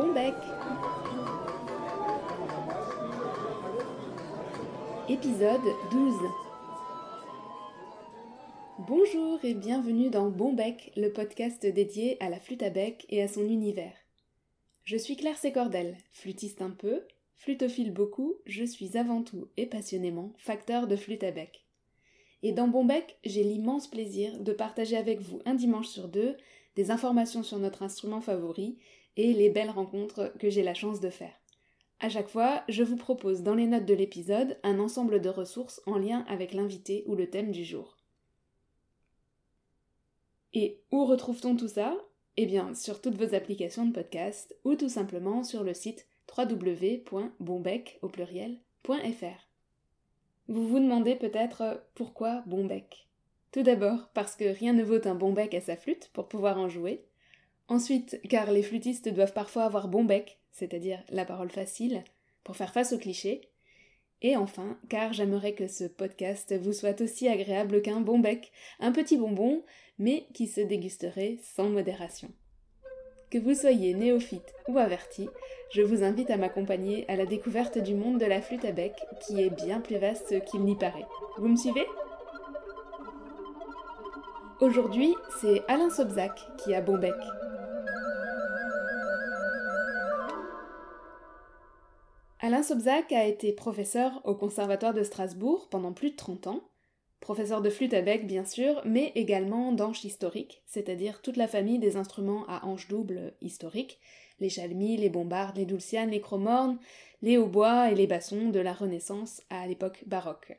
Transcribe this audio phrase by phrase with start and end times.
[0.00, 0.34] Bon Bec.
[5.10, 6.14] Épisode 12.
[8.88, 13.22] Bonjour et bienvenue dans Bon Bec, le podcast dédié à la flûte à bec et
[13.22, 13.92] à son univers.
[14.84, 17.02] Je suis Claire Sécordel, flûtiste un peu,
[17.36, 21.66] flutophile beaucoup, je suis avant tout et passionnément facteur de flûte à bec.
[22.42, 26.38] Et dans Bon Bec, j'ai l'immense plaisir de partager avec vous un dimanche sur deux
[26.74, 28.78] des informations sur notre instrument favori
[29.16, 31.40] et les belles rencontres que j'ai la chance de faire.
[32.00, 35.82] À chaque fois, je vous propose dans les notes de l'épisode un ensemble de ressources
[35.86, 37.98] en lien avec l'invité ou le thème du jour.
[40.54, 41.96] Et où retrouve-t-on tout ça?
[42.36, 47.98] Eh bien, sur toutes vos applications de podcast ou tout simplement sur le site www.bonbec
[48.02, 49.48] au pluriel.fr.
[50.48, 53.08] Vous vous demandez peut-être pourquoi Bonbec?
[53.52, 56.58] Tout d'abord parce que rien ne vaut un bon bec à sa flûte pour pouvoir
[56.58, 57.04] en jouer.
[57.70, 62.02] Ensuite, car les flûtistes doivent parfois avoir bon bec, c'est-à-dire la parole facile,
[62.42, 63.42] pour faire face aux clichés.
[64.22, 68.90] Et enfin, car j'aimerais que ce podcast vous soit aussi agréable qu'un bon bec, un
[68.90, 69.62] petit bonbon,
[70.00, 72.32] mais qui se dégusterait sans modération.
[73.30, 75.28] Que vous soyez néophyte ou averti,
[75.72, 78.94] je vous invite à m'accompagner à la découverte du monde de la flûte à bec,
[79.20, 81.06] qui est bien plus vaste qu'il n'y paraît.
[81.38, 81.86] Vous me suivez?
[84.60, 87.14] Aujourd'hui, c'est Alain Sobzac qui a bon bec.
[92.50, 96.68] Alain Sobzac a été professeur au Conservatoire de Strasbourg pendant plus de 30 ans,
[97.20, 101.78] professeur de flûte à bec bien sûr, mais également d'anches historiques, c'est-à-dire toute la famille
[101.78, 104.00] des instruments à anches doubles historiques,
[104.40, 106.80] les chalmis, les bombardes, les dulcianes, les chromornes,
[107.22, 110.58] les hautbois et les bassons de la Renaissance à l'époque baroque.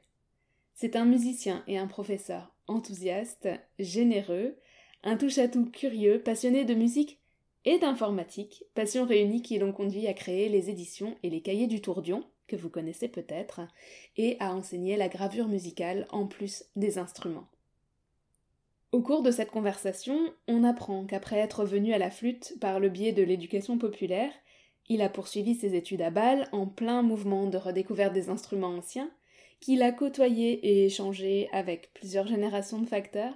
[0.74, 4.56] C'est un musicien et un professeur enthousiaste, généreux,
[5.04, 7.21] un touche-à-tout curieux, passionné de musique
[7.66, 11.82] et d'informatique, passion réunie qui l'ont conduit à créer les éditions et les cahiers du
[11.82, 13.62] Tourdion, que vous connaissez peut-être,
[14.18, 17.48] et à enseigner la gravure musicale en plus des instruments.
[18.92, 22.90] Au cours de cette conversation, on apprend qu'après être venu à la flûte par le
[22.90, 24.34] biais de l'éducation populaire,
[24.90, 29.10] il a poursuivi ses études à Bâle en plein mouvement de redécouverte des instruments anciens,
[29.62, 33.34] qu'il a côtoyé et échangé avec plusieurs générations de facteurs,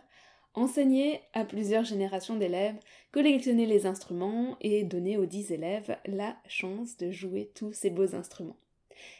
[0.56, 2.76] enseigné à plusieurs générations d'élèves,
[3.12, 8.16] collectionné les instruments et donné aux dix élèves la chance de jouer tous ces beaux
[8.16, 8.58] instruments.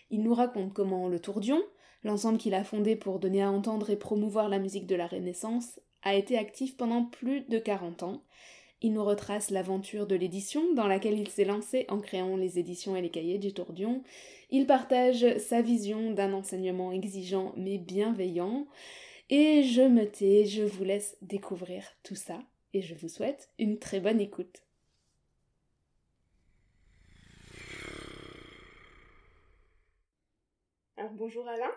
[0.10, 1.62] Il nous raconte comment le Tourdion,
[2.04, 5.80] l'ensemble qu'il a fondé pour donner à entendre et promouvoir la musique de la Renaissance,
[6.04, 8.22] a été actif pendant plus de 40 ans.
[8.82, 12.96] Il nous retrace l'aventure de l'édition dans laquelle il s'est lancé en créant les éditions
[12.96, 14.04] et les cahiers du Tourdion.
[14.52, 18.68] Il partage sa vision d'un enseignement exigeant mais bienveillant.
[19.32, 22.44] Et je me tais, je vous laisse découvrir tout ça
[22.74, 24.62] et je vous souhaite une très bonne écoute.
[30.96, 31.72] Alors bonjour Alain.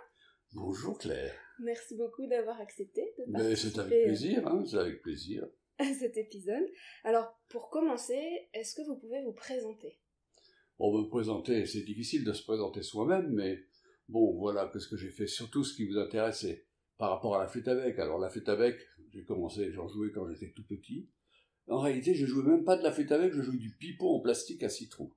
[0.52, 1.34] Bonjour Claire.
[1.60, 5.46] Merci beaucoup d'avoir accepté de Mais c'est avec plaisir, hein, c'est avec plaisir.
[5.78, 6.68] À cet épisode.
[7.04, 9.98] Alors pour commencer, est-ce que vous pouvez vous présenter?
[10.78, 13.64] On me présenter, c'est difficile de se présenter soi-même, mais
[14.08, 15.28] bon, voilà, qu'est-ce que j'ai fait?
[15.28, 16.67] Surtout ce qui vous intéresse, c'est
[16.98, 17.98] par rapport à la flûte à bec.
[17.98, 18.76] Alors la flûte à bec,
[19.12, 21.08] j'ai commencé, j'en jouais quand j'étais tout petit.
[21.68, 24.16] En réalité, je jouais même pas de la flûte à bec, je jouais du pipeau
[24.16, 25.10] en plastique à citron.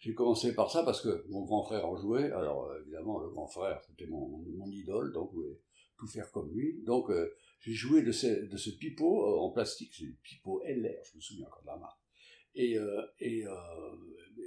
[0.00, 2.32] J'ai commencé par ça parce que mon grand frère en jouait.
[2.32, 5.60] Alors euh, évidemment, le grand frère, c'était mon, mon, idole, donc je voulais
[5.98, 6.82] tout faire comme lui.
[6.84, 7.30] Donc euh,
[7.60, 11.16] j'ai joué de ce, de ce pipeau euh, en plastique, c'est le pipeau LR, je
[11.16, 11.99] me souviens encore de la marque.
[12.54, 12.76] Et,
[13.20, 13.44] et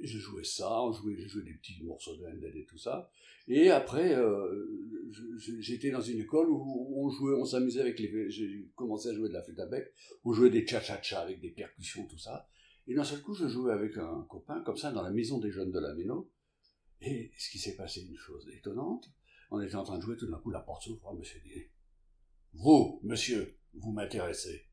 [0.03, 3.09] je jouais ça, on jouait, j'ai joué des petits morceaux de Handel et tout ça.
[3.47, 4.15] Et après,
[5.59, 8.29] j'étais dans une école où on jouait, on s'amusait avec les.
[8.29, 9.93] J'ai commencé à jouer de la flûte à bec,
[10.23, 12.47] on jouait des cha-cha-cha avec des percussions, tout ça.
[12.87, 15.51] Et d'un seul coup, je jouais avec un copain, comme ça, dans la maison des
[15.51, 16.29] jeunes de la Méno.
[17.01, 19.09] Et ce qui s'est passé, une chose étonnante,
[19.51, 21.67] on était en train de jouer, tout d'un coup, la porte s'ouvre, oh, monsieur dit,
[22.53, 24.67] vous, monsieur, vous m'intéressez.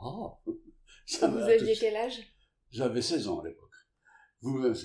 [0.00, 0.34] Oh,
[1.06, 2.20] ça Vous aviez quel âge?
[2.70, 3.68] J'avais 16 ans à l'époque.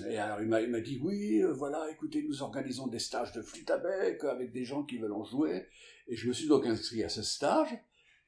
[0.08, 3.70] Et alors il m'a dit, oui, euh, voilà, écoutez, nous organisons des stages de flûte
[3.70, 5.66] à bec avec des gens qui veulent en jouer.
[6.08, 7.68] Et je me suis donc inscrit à ce stage.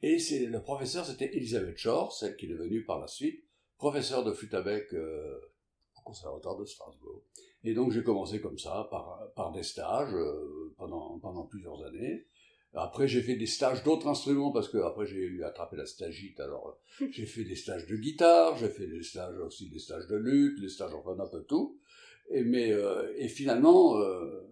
[0.02, 3.42] Et le professeur, c'était Elisabeth Shore, celle qui est devenue par la suite
[3.76, 5.38] professeur de flûte à bec euh,
[5.98, 7.22] au conservatoire de Strasbourg.
[7.64, 12.26] Et donc j'ai commencé comme ça, par, des stages, euh, pendant plusieurs années.
[12.74, 16.38] Après, j'ai fait des stages d'autres instruments parce que après j'ai eu attrapé la stagite.
[16.40, 20.06] Alors, euh, j'ai fait des stages de guitare, j'ai fait des stages aussi des stages
[20.06, 21.80] de lutte, des stages enfin un peu tout.
[22.30, 24.42] Et mais euh, et finalement, euh,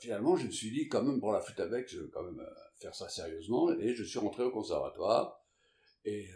[0.00, 2.22] finalement, je me suis dit quand même pour la flûte à bec, je vais quand
[2.22, 2.44] même
[2.76, 3.72] faire ça sérieusement.
[3.78, 5.42] Et je suis rentré au conservatoire.
[6.04, 6.28] Et,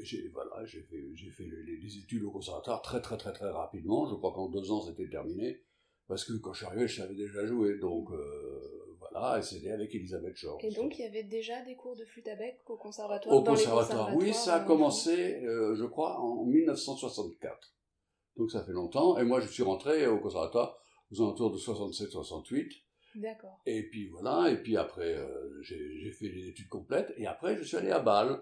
[0.00, 4.06] j'ai voilà, j'ai fait, j'ai fait les, études au conservatoire très très très très rapidement.
[4.06, 5.62] Je crois qu'en deux ans c'était terminé
[6.08, 7.78] parce que quand je suis arrivé, je savais déjà jouer.
[7.78, 8.49] Donc euh,
[9.20, 10.64] voilà, et c'était avec Elisabeth George.
[10.64, 13.34] Et donc il y avait déjà des cours de flûte à bec au conservatoire.
[13.36, 17.74] Au conservatoire, oui, ça a commencé, je crois, en 1964.
[18.36, 19.18] Donc ça fait longtemps.
[19.18, 20.80] Et moi, je suis rentré au conservatoire
[21.12, 22.82] aux alentours de 67-68.
[23.16, 23.60] D'accord.
[23.66, 27.64] Et puis voilà, et puis après, euh, j'ai fait les études complètes, et après, je
[27.64, 28.40] suis allé à Bâle.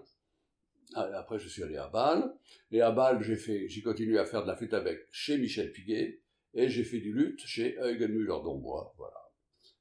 [0.93, 2.33] Ah, après, je suis allé à Bâle,
[2.71, 6.21] et à Bâle, j'ai continué à faire de la flûte avec chez Michel Piguet,
[6.53, 9.28] et j'ai fait du luth chez Eugen Müller d'Ombois, voilà.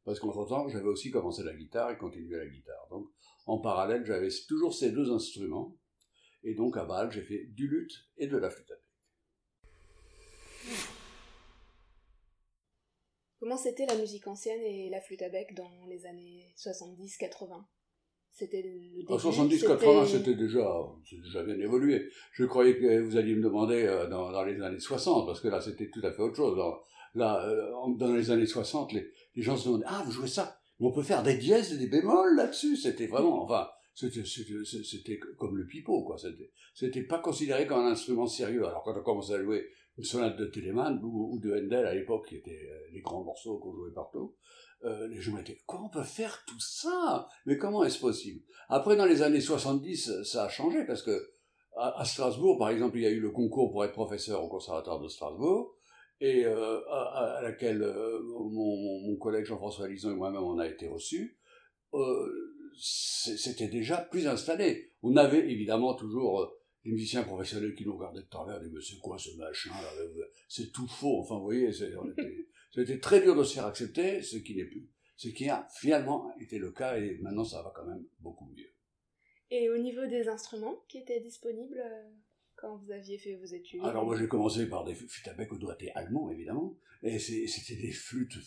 [0.09, 2.89] Parce qu'entre-temps, j'avais aussi commencé la guitare et continué la guitare.
[2.89, 3.11] Donc,
[3.45, 5.77] en parallèle, j'avais toujours ces deux instruments,
[6.43, 8.85] et donc à Bâle, j'ai fait du luth et de la flûte à bec.
[13.39, 17.67] Comment c'était la musique ancienne et la flûte à bec dans les années 70-80
[18.33, 22.09] C'était le début, En 70-80, c'était déjà, déjà bien évolué.
[22.33, 25.61] Je croyais que vous alliez me demander euh, dans, les années 60, parce que là,
[25.61, 26.59] c'était tout à fait autre chose.
[27.15, 30.59] Là, euh, dans les années 60, les, gens se demandaient Ah, vous jouez ça?
[30.81, 32.77] On peut faire des dièses et des bémols là-dessus.
[32.77, 36.17] C'était vraiment, enfin, c'était comme le pipeau, quoi.
[36.75, 38.65] C'était pas considéré comme un instrument sérieux.
[38.65, 39.67] Alors quand on commençait à jouer
[39.97, 43.59] une sonate de Telemann ou, de Handel à l'époque, qui étaient euh, les grands morceaux
[43.59, 44.37] qu'on jouait partout,
[44.85, 47.27] euh, les gens m'étaient comment on peut faire tout ça?
[47.47, 48.45] Mais comment est-ce possible?
[48.69, 51.33] Après, dans les années 70, ça a changé parce que
[51.79, 55.01] à, Strasbourg, par exemple, il y a eu le concours pour être professeur au conservatoire
[55.01, 55.77] de Strasbourg,
[56.21, 57.81] et euh, à, laquelle
[58.25, 61.39] mon, collègue Jean-François Lison et moi-même on a été reçus.
[62.77, 64.93] C'était déjà plus installé.
[65.03, 68.99] On avait évidemment toujours les musiciens professionnels qui nous regardaient de travers disaient mais c'est
[68.99, 69.71] quoi ce machin
[70.49, 74.57] c'est tout faux enfin vous voyez c'était très dur de se faire accepter ce qui
[74.57, 78.05] n'est plus ce qui a finalement été le cas et maintenant ça va quand même
[78.21, 78.73] beaucoup mieux
[79.51, 82.11] et au niveau des instruments qui étaient disponibles euh,
[82.61, 85.53] quand vous aviez fait vos études alors moi j'ai commencé par des flûtes à bec
[85.53, 88.39] au doigté allemand évidemment et c'était des flûtes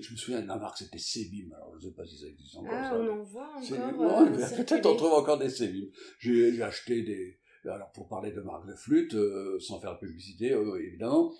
[0.00, 1.52] je me souviens de la marque, c'était Sebim.
[1.54, 2.72] Alors, je ne sais pas si ça existe encore.
[2.72, 4.20] Ah, on en voit encore.
[4.22, 5.88] Euh, peut-être on trouve encore des Sebim.
[6.18, 7.38] J'ai acheté des.
[7.64, 11.32] Alors, pour parler de marque de flûte, euh, sans faire de publicité, euh, évidemment,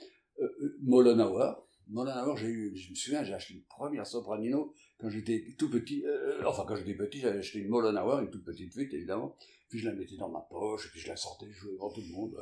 [0.83, 1.67] Mollenhauer.
[1.89, 6.05] Mollenhauer, j'ai eu, je me souviens, j'ai acheté une première sopranino quand j'étais tout petit.
[6.45, 9.37] enfin, quand j'étais petit, j'avais acheté une Mollenhauer, une toute petite flûte, évidemment.
[9.73, 11.91] Puis je la mettais dans ma poche, et puis je la sortais, je jouais devant
[11.91, 12.37] tout le monde.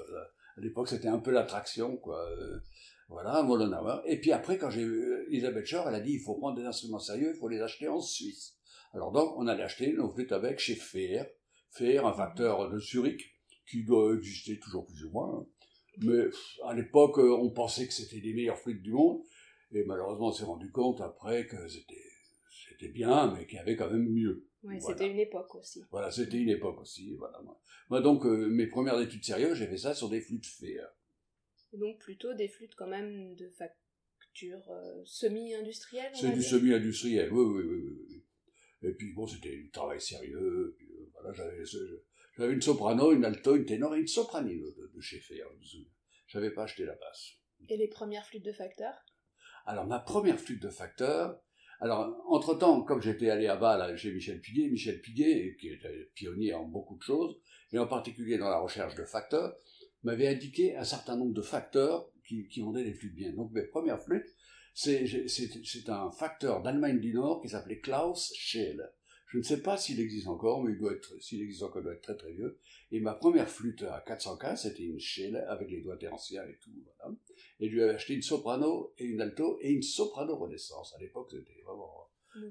[0.56, 2.21] À l'époque, c'était un peu l'attraction, quoi.
[3.09, 4.03] Voilà, Mollenhauer.
[4.05, 6.65] Et puis après, quand j'ai eu Isabelle Schor, elle a dit, il faut prendre des
[6.65, 8.56] instruments sérieux, il faut les acheter en Suisse.
[8.93, 11.25] Alors donc, on allait acheter nos flûtes avec chez Fehr.
[11.71, 13.37] Fehr, un facteur de Zurich,
[13.69, 15.38] qui doit exister toujours plus ou moins.
[15.38, 15.47] Hein.
[15.99, 16.25] Mais
[16.65, 19.23] à l'époque, euh, on pensait que c'était les meilleures flûtes du monde.
[19.71, 22.03] Et malheureusement, on s'est rendu compte après que c'était,
[22.69, 24.50] c'était bien, mais qu'il y avait quand même mieux.
[24.62, 25.83] Oui, c'était une époque aussi.
[25.91, 27.15] Voilà, c'était une époque aussi.
[27.17, 27.41] Voilà.
[27.89, 30.87] Moi, donc, euh, mes premières études sérieuses, j'ai fait ça sur des flûtes Fehr
[31.73, 37.65] donc plutôt des flûtes quand même de facture euh, semi-industrielle C'est du semi-industriel, oui, oui,
[37.65, 38.25] oui, oui,
[38.83, 40.39] Et puis bon, c'était du travail sérieux.
[40.39, 45.21] Euh, voilà, j'avais, une soprano, une alto, une ténor et une sopranine de, de chez
[45.21, 45.47] Fer.
[46.27, 47.35] J'avais pas acheté la basse.
[47.69, 48.95] Et les premières flûtes de facteur
[49.67, 51.41] Alors ma première flûte de facteur,
[51.81, 56.53] alors, entre-temps, comme j'étais allé à Bâle chez Michel Piguet, Michel Piguet, qui était pionnier
[56.53, 57.38] en beaucoup de choses,
[57.73, 59.56] et en particulier dans la recherche de facteurs,
[60.03, 63.32] m'avait indiqué un certain nombre de facteurs qui, qui vendaient des flûtes bien.
[63.32, 64.34] Donc mes premières flûtes,
[64.75, 68.91] c'est un facteur d'Allemagne du Nord qui s'appelait Klaus Schell.
[69.31, 71.84] Je ne sais pas s'il existe encore, mais il doit être, s'il existe encore, il
[71.84, 72.58] doit être très très vieux.
[72.91, 76.72] Et ma première flûte à 415, c'était une Schell avec les doigts anciens et tout,
[76.84, 77.15] voilà.
[77.60, 80.94] Et je lui avais acheté une soprano et une alto et une soprano renaissance.
[80.94, 82.08] À l'époque, c'était vraiment,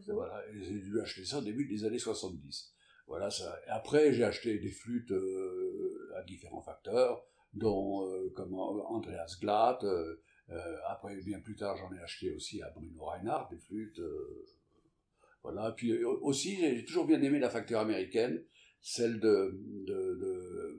[0.08, 0.42] voilà.
[0.50, 2.74] Et j'ai dû acheter ça au début des années 70.
[3.08, 3.60] Voilà ça.
[3.68, 9.84] Après, j'ai acheté des flûtes euh, à différents facteurs dont euh, comme Andreas Glatt.
[9.84, 10.22] Euh,
[10.52, 14.02] euh, après, bien plus tard, j'en ai acheté aussi à Bruno Reinhardt des flûtes.
[15.44, 15.74] Voilà.
[15.76, 18.44] Puis aussi, j'ai toujours bien aimé la facture américaine,
[18.82, 20.78] celle de, de,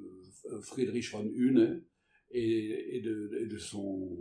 [0.62, 1.84] Friedrich von Hune
[2.30, 4.16] et, et, de, de son.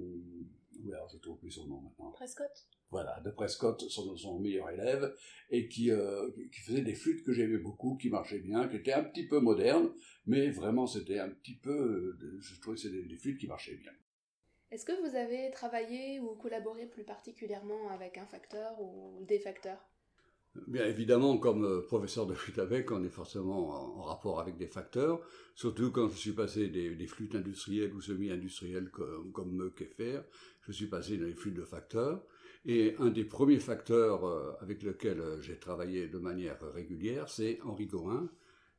[0.82, 2.12] Oui, alors je ne trouve plus son nom maintenant.
[2.12, 5.16] Prescott voilà, de Prescott, son, son meilleur élève,
[5.52, 8.94] et qui, euh, qui faisait des flûtes que j'aimais beaucoup, qui marchaient bien, qui étaient
[8.94, 9.92] un petit peu modernes,
[10.26, 13.76] mais vraiment c'était un petit peu, euh, je trouvais que c'était des, flûtes qui marchaient
[13.76, 13.92] bien.
[14.72, 19.89] Est-ce que vous avez travaillé ou collaboré plus particulièrement avec un facteur ou des facteurs?
[20.68, 24.68] Bien évidemment, comme euh, professeur de flûte avec, on est forcément en, rapport avec des
[24.68, 25.22] facteurs,
[25.54, 30.24] surtout quand je suis passé des, flûtes industrielles ou semi-industrielles comme, comme Meuk et Fer,
[30.62, 32.24] je suis passé dans les flûtes de facteurs.
[32.66, 37.60] Et un des premiers facteurs euh, avec lequel euh, j'ai travaillé de manière régulière, c'est
[37.64, 38.28] Henri Gorin,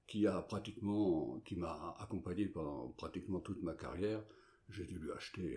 [0.08, 4.22] qui m'a accompagné pendant pratiquement toute ma carrière.
[4.70, 5.56] J'ai dû lui acheter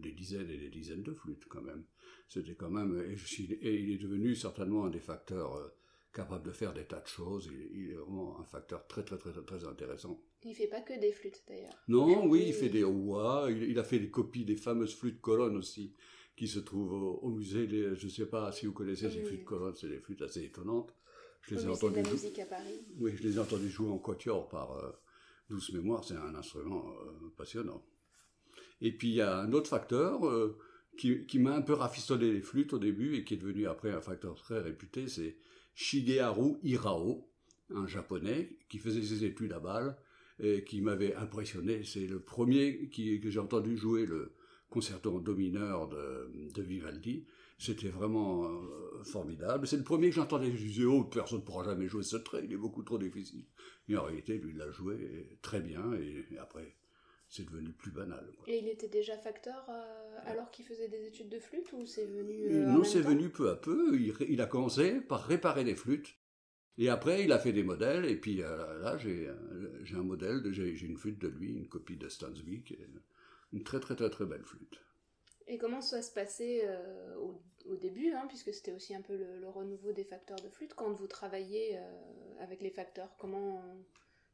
[0.00, 1.84] des dizaines et des dizaines de flûtes quand même.
[2.28, 5.68] C'était quand même, et, il est devenu certainement un des facteurs euh,
[6.12, 7.50] capables de faire des tas de choses.
[7.72, 10.22] Il, est vraiment un facteur très très très très intéressant.
[10.44, 11.76] Il fait pas que des flûtes d'ailleurs.
[11.88, 15.56] Non, oui, il fait des hawa, il, a fait des copies des fameuses flûtes colonnes
[15.56, 15.94] aussi,
[16.36, 17.66] qui se trouvent au, musée.
[17.68, 20.94] je ne sais pas si vous connaissez ces flûtes colonnes, c'est des flûtes assez étonnantes.
[21.42, 22.02] Je les ai entendues.
[22.02, 22.84] La musique à Paris.
[22.98, 24.90] Oui, je les ai entendus jouer en quatuor par euh,
[25.48, 27.82] Douce Mémoire, c'est un instrument euh, passionnant.
[28.80, 30.58] Et puis il y a un autre facteur euh,
[30.96, 34.00] qui, m'a un peu rafistolé les flûtes au début et qui est devenu après un
[34.00, 35.36] facteur très réputé, c'est
[35.74, 37.30] Shigeharu Hirao,
[37.74, 39.96] un japonais qui faisait ses études à Bâle
[40.40, 41.84] et qui m'avait impressionné.
[41.84, 44.32] C'est le premier que j'ai entendu jouer le
[44.70, 47.26] concerto en do mineur de, Vivaldi.
[47.58, 49.66] C'était vraiment euh, formidable.
[49.66, 50.50] C'est le premier que j'entendais.
[50.54, 53.44] Je disais, oh, personne ne pourra jamais jouer ce trait, il est beaucoup trop difficile.
[53.88, 56.76] Et en réalité, lui, il l'a joué très bien, et, après,
[57.28, 58.26] c'est devenu plus banal.
[58.46, 62.06] Et il était déjà facteur euh, alors qu'il faisait des études de flûte, ou c'est
[62.06, 63.98] venu euh, Non, c'est venu peu à peu.
[63.98, 66.16] Il, a commencé par réparer des flûtes.
[66.78, 70.96] Et après, il a fait des modèles, et puis là, j'ai un modèle, j'ai une
[70.96, 72.78] flûte de lui, une copie de est
[73.52, 74.78] une très très très très belle flûte.
[75.48, 79.48] Et comment ça se passait euh, au, début, hein, puisque c'était aussi un peu le,
[79.48, 81.80] renouveau des facteurs de flûte, quand vous travaillez euh,
[82.40, 83.62] avec les facteurs comment,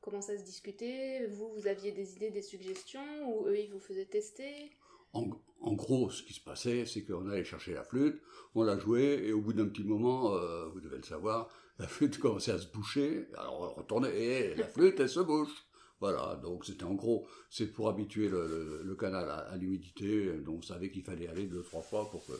[0.04, 3.80] comment ça se discutait Vous, vous aviez des idées, des suggestions, ou eux, ils vous
[3.80, 4.70] faisaient tester?
[5.14, 8.20] En, gros, ce qui se passait, c'est qu'on allait chercher la flûte,
[8.54, 11.86] on la jouait, et au bout d'un petit moment, euh, vous devez le savoir, la
[11.86, 15.64] flûte commençait à se boucher, alors on retournait, et la flûte, elle se bouche.
[16.00, 20.90] Voilà, donc c'était en gros, c'est pour habituer le, canal à, l'humidité, donc on savait
[20.90, 22.32] qu'il fallait aller deux, trois fois pour que...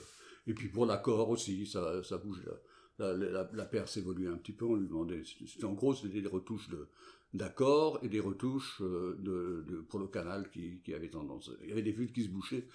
[0.46, 2.42] Et puis pour l'accord aussi, ça, ça bouge,
[2.98, 5.22] la, la, la paire s'évolue un petit peu, on lui demandait...
[5.24, 6.88] C'était, en gros, c'était des retouches de,
[7.34, 11.50] d'accord et des retouches euh, de, pour le canal qui, qui avait tendance...
[11.62, 12.66] Il y avait des flûtes qui se bouchaient,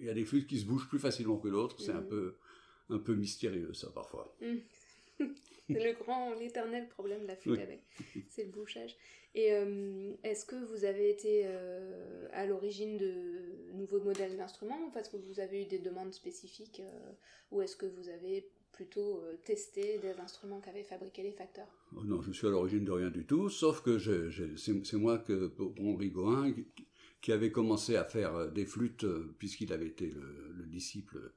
[0.00, 2.08] il y a des flûtes qui se bougent plus facilement que l'autre, c'est un mmh.
[2.08, 2.36] peu
[2.88, 4.36] un peu mystérieux ça parfois.
[4.40, 4.56] Mmh.
[5.68, 7.82] c'est le grand, l'éternel problème de la flûte avec.
[8.28, 8.96] C'est le bouchage.
[9.34, 15.08] Et euh, est-ce que vous avez été euh, à l'origine de nouveaux modèles d'instruments Parce
[15.08, 17.12] que vous avez eu des demandes spécifiques euh,
[17.50, 21.66] Ou est-ce que vous avez plutôt testé des instruments qu'avaient fabriqué les facteurs
[21.96, 25.48] oh Non, je suis à l'origine de rien du tout, sauf que c'est moi que,
[25.48, 26.52] pour Henri Goin,
[27.20, 29.06] qui avait commencé à faire des flûtes,
[29.38, 30.14] puisqu'il avait été
[30.56, 31.32] le disciple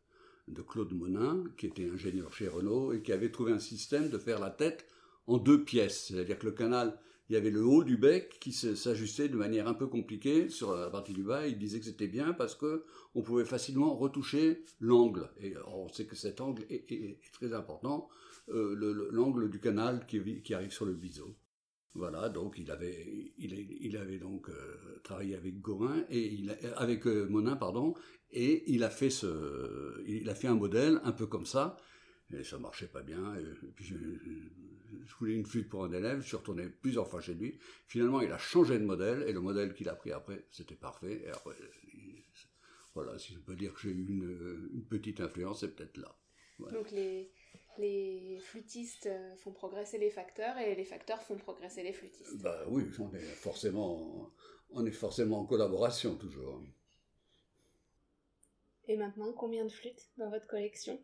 [0.49, 4.17] de Claude Monin, qui était ingénieur chez Renault, et qui avait trouvé un système de
[4.17, 4.85] faire la tête
[5.27, 6.07] en deux pièces.
[6.07, 9.67] C'est-à-dire que le canal, il y avait le haut du bec qui s'ajustait de manière
[9.67, 11.47] un peu compliquée sur la partie du bas.
[11.47, 15.29] Il disait que c'était bien parce que on pouvait facilement retoucher l'angle.
[15.39, 18.09] Et on sait que cet angle est, très important,
[18.49, 21.37] euh, l'angle du canal qui, arrive sur le biseau.
[21.93, 26.45] Voilà, donc il avait, il, avait donc euh, travaillé avec Gorin et
[26.77, 27.93] avec euh, Monin, pardon,
[28.31, 31.77] et il a fait ce, il a fait un modèle un peu comme ça,
[32.31, 33.35] et ça marchait pas bien.
[35.05, 37.59] Je, voulais une flûte pour un élève, je suis retourné plusieurs fois chez lui.
[37.87, 41.23] Finalement, il a changé de modèle, et le modèle qu'il a pris après, c'était parfait.
[41.25, 41.55] Et après,
[42.93, 46.15] voilà, si je peux dire que j'ai eu une, petite influence, c'est peut-être là.
[46.71, 47.31] Donc les,
[47.77, 52.41] les flûtistes font progresser les facteurs et les facteurs font progresser les flûtistes.
[52.41, 54.33] Bah oui, on est forcément,
[54.71, 56.61] on est forcément en collaboration toujours.
[58.87, 60.99] Et maintenant, combien de flûtes dans votre collection?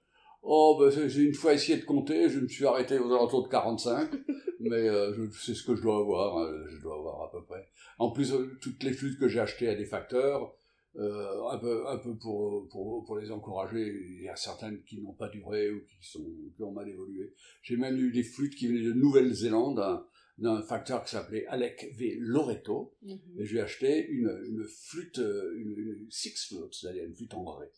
[0.47, 3.49] Oh, ben, j'ai une fois essayé de compter, je me suis arrêté aux alentours de
[3.49, 4.11] 45,
[4.59, 7.67] mais euh, c'est ce que je dois avoir, hein, je dois avoir à peu près.
[7.97, 10.55] En plus, euh, toutes les flûtes que j'ai achetées à des facteurs,
[10.97, 15.01] euh, un peu, un peu pour, pour, pour, les encourager, il y a certaines qui
[15.01, 16.23] n'ont pas duré ou qui, sont,
[16.55, 17.33] qui ont mal évolué.
[17.63, 20.05] J'ai même eu des flûtes qui venaient de Nouvelle-Zélande,
[20.37, 22.17] d'un facteur qui s'appelait Alec V.
[22.19, 23.19] Loreto, mhm.
[23.39, 27.71] et j'ai acheté une, une flûte, une, une six flute, c'est-à-dire une flûte en grès,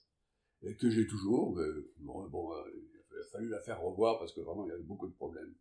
[0.80, 1.68] que j'ai toujours, mais
[2.00, 2.64] bon, bon, euh,
[3.12, 5.54] il a fallu la faire revoir parce que vraiment il y avait beaucoup de problèmes.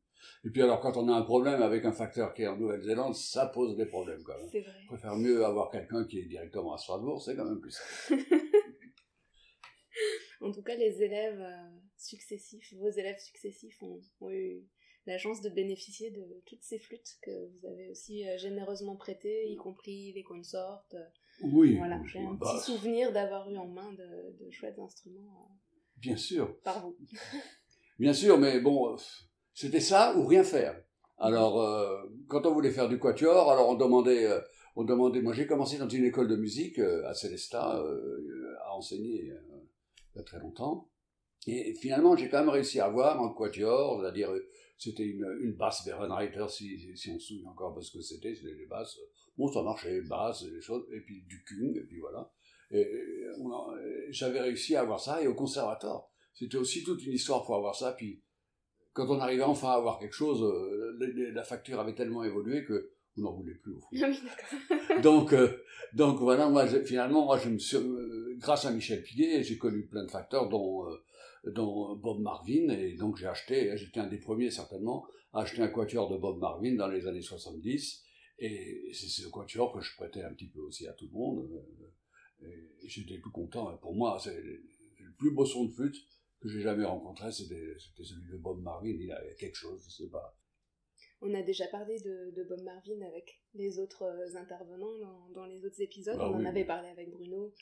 [0.44, 3.14] Et puis alors quand on a un problème avec un facteur qui est en Nouvelle-Zélande,
[3.14, 4.48] ça pose des problèmes quand même.
[4.48, 4.64] Vrai.
[4.82, 8.24] Je préfère mieux avoir quelqu'un qui est directement à Strasbourg, c'est quand même plus simple.
[10.40, 14.64] en tout cas, les élèves euh, successifs, vos élèves successifs ont, ont eu
[15.06, 19.48] la chance de bénéficier de toutes ces flûtes que vous avez aussi euh, généreusement prêtées,
[19.48, 20.96] y compris les consortes.
[21.42, 21.76] Oui.
[21.76, 25.38] Voilà, j'ai un bah, petit souvenir d'avoir eu en main de, chouettes instruments.
[25.40, 25.54] Euh,
[25.98, 26.56] bien sûr.
[26.62, 26.96] Par vous.
[27.98, 28.96] Bien sûr, mais bon, euh,
[29.54, 30.78] c'était ça ou rien faire.
[31.16, 31.64] Alors,
[32.28, 34.28] quand on voulait faire du quatuor, alors on demandait,
[34.74, 35.22] on demandait.
[35.22, 37.82] Moi, j'ai commencé dans une école de musique à Célestat
[38.66, 39.32] à enseigner
[40.16, 40.90] il y a très longtemps.
[41.46, 44.30] Et finalement, j'ai quand même réussi à avoir un quatuor, c'est-à-dire
[44.78, 48.54] c'était une, une basse Berenreiter, si, si on se souvient encore parce que c'était, c'était
[48.54, 48.98] des basses.
[49.36, 52.30] Bon, ça marchait, basse, des choses, et puis du Kung, et puis voilà.
[52.70, 52.86] Et,
[54.10, 57.74] j'avais réussi à avoir ça, et au conservatoire, c'était aussi toute une histoire pour avoir
[57.74, 58.22] ça, puis
[58.92, 62.90] quand on arrivait enfin à avoir quelque chose, euh, la facture avait tellement évolué que
[63.18, 63.88] on n'en voulait plus au fond.
[64.02, 65.62] Ah donc, euh,
[65.94, 69.86] donc voilà, moi, finalement, moi, je me suis, euh, grâce à Michel Piguet, j'ai connu
[69.86, 70.86] plein de facteurs, dont
[71.46, 75.68] dont Bob Marvin, et donc j'ai acheté, j'étais un des premiers certainement, à acheter un
[75.68, 78.02] quatuor de Bob Marvin dans les années 70,
[78.38, 81.48] et c'est ce quatuor que je prêtais un petit peu aussi à tout le monde,
[82.42, 82.46] euh,
[82.82, 83.76] et j'étais tout content.
[83.78, 85.96] Pour moi, c'est le plus beau son de flûte
[86.40, 90.10] que j'ai jamais rencontré, c'était celui de Bob Marvin, il avait quelque chose, je sais
[90.10, 90.36] pas.
[91.22, 94.92] On a déjà parlé de, Bob Marvin avec les autres euh, intervenants
[95.34, 96.18] dans, les autres épisodes.
[96.20, 97.54] Ah on en avait parlé avec Bruno.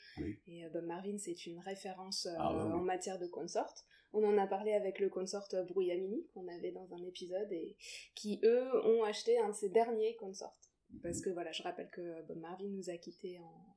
[0.47, 3.73] Et euh, Bob Marvin, c'est une référence euh, ah en matière de consort.
[4.13, 7.75] On en a parlé avec le consort Brouillamini qu'on avait dans un épisode et
[8.13, 10.57] qui, eux, ont acheté un de ses derniers consorts.
[11.01, 13.75] Parce que voilà, je rappelle que Bob Marvin nous a quittés en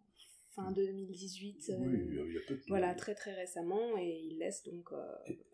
[0.55, 1.73] fin 2018.
[2.69, 4.91] voilà, très très récemment et il laisse donc.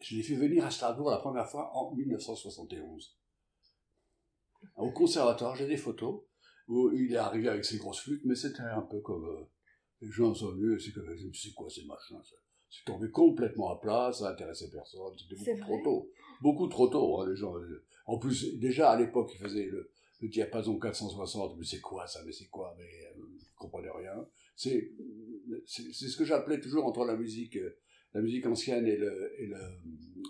[0.01, 3.17] Je l'ai fait venir à Strasbourg la première fois en 1971
[4.77, 6.23] au conservatoire, j'ai des photos
[6.69, 9.45] où il est arrivé avec ses grosses flûtes, mais c'était un peu comme euh,
[10.01, 12.21] les gens sont venus, c'est comme c'est quoi ces machins
[12.71, 17.21] C'est tombé complètement à plat, ça intéressait personne, c'était beaucoup trop tôt, beaucoup trop tôt.
[17.21, 19.91] Hein, les gens, euh, en plus, déjà à l'époque, ils faisaient le,
[20.23, 24.27] diapason 460, mais c'est quoi ça, mais c'est quoi, mais euh, je comprenais rien.
[24.57, 24.93] C'est
[25.67, 27.59] c'est ce que j'appelais toujours entre la musique
[28.15, 29.59] la musique ancienne et, le, et, le,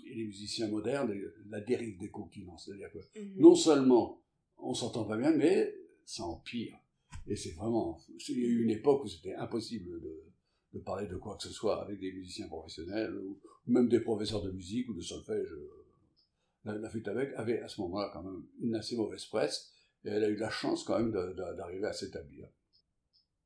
[0.06, 1.14] et, les musiciens modernes,
[1.48, 2.56] la dérive des continents.
[2.56, 3.34] C'est-à-dire que mhm.
[3.36, 4.22] non seulement
[4.58, 5.74] on s'entend pas bien, mais
[6.04, 6.78] ça empire.
[7.26, 8.00] Et c'est vraiment.
[8.28, 10.24] Il y a eu une époque où c'était impossible de,
[10.72, 14.42] de, parler de quoi que ce soit avec des musiciens professionnels, ou même des professeurs
[14.42, 15.54] de musique ou de solfège.
[16.64, 19.72] La, la avec avait à ce moment-là quand même une assez mauvaise presse,
[20.04, 22.48] et elle a eu la chance quand même d'arriver à s'établir.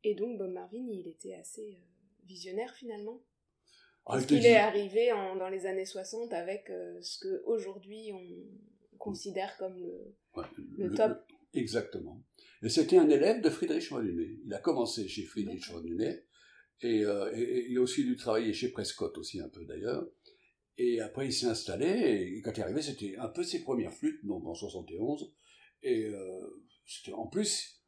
[0.04, 3.20] Et donc Bob Marvin, il était assez euh, visionnaire finalement?
[4.08, 8.96] Parce qu'il est arrivé en, dans les années 60 avec euh, ce que aujourd'hui on
[8.96, 10.16] considère comme le,
[10.78, 11.18] le, top.
[11.52, 12.24] exactement.
[12.62, 15.84] Et c'était un élève de Friedrich von Il a commencé chez Friedrich von
[16.80, 20.08] et, euh, et, il a aussi dû travailler chez Prescott aussi un peu d'ailleurs.
[20.78, 23.92] Et après il s'est installé et quand il est arrivé c'était un peu ses premières
[23.92, 25.34] flûtes, donc en 71.
[25.82, 26.40] Et euh,
[27.12, 27.82] en plus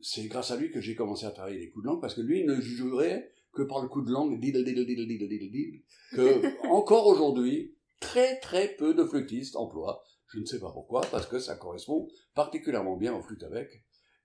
[0.00, 2.22] c'est grâce à lui que j'ai commencé à travailler les coups de langue parce que
[2.22, 4.40] lui il ne jurait que par le coup de langue,
[6.12, 11.26] que encore aujourd'hui très très peu de flûtistes emploient je ne sais pas pourquoi, parce
[11.26, 13.84] que ça correspond particulièrement bien aux flûtes avec,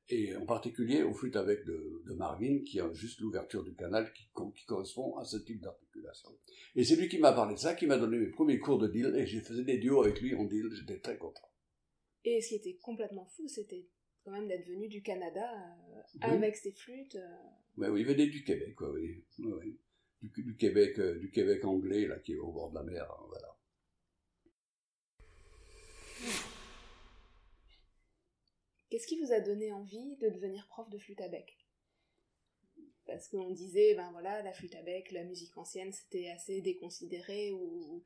[0.09, 4.29] et en particulier aux flûtes avec de, Marvin, qui a juste l'ouverture du canal qui,
[4.65, 6.29] correspond à ce type d'articulation.
[6.75, 8.88] Et c'est lui qui m'a parlé de ça, qui m'a donné mes premiers cours de
[8.88, 11.49] deal, et j'ai fait des duos avec lui en deal, j'étais très content.
[12.23, 13.88] Et ce qui était complètement fou, c'était
[14.23, 17.15] quand même d'être venu du Canada euh, avec ses flûtes.
[17.15, 17.38] Euh.
[17.77, 19.23] Oui, il venait du Québec, oui.
[19.39, 19.79] oui.
[20.21, 23.55] Du, Québec, euh, du Québec anglais, là, qui est au bord de la mer, voilà.
[28.89, 31.57] Qu'est-ce qui vous a donné envie de devenir prof de flûte à bec?
[33.05, 37.51] Parce qu'on disait, ben voilà, la flûte à bec, la musique ancienne, c'était assez déconsidéré,
[37.51, 38.03] ou,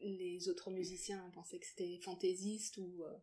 [0.00, 3.04] les autres musiciens pensaient que c'était fantaisiste, ou...
[3.04, 3.18] Euh.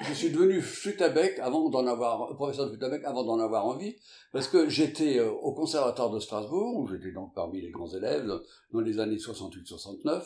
[0.00, 3.24] Je suis devenu flûte à bec avant d'en avoir, professeur de flûte à bec avant
[3.24, 3.96] d'en avoir envie,
[4.32, 8.30] parce que j'étais euh, au conservatoire de Strasbourg, où j'étais donc parmi les grands élèves
[8.72, 10.24] dans les années 68-69,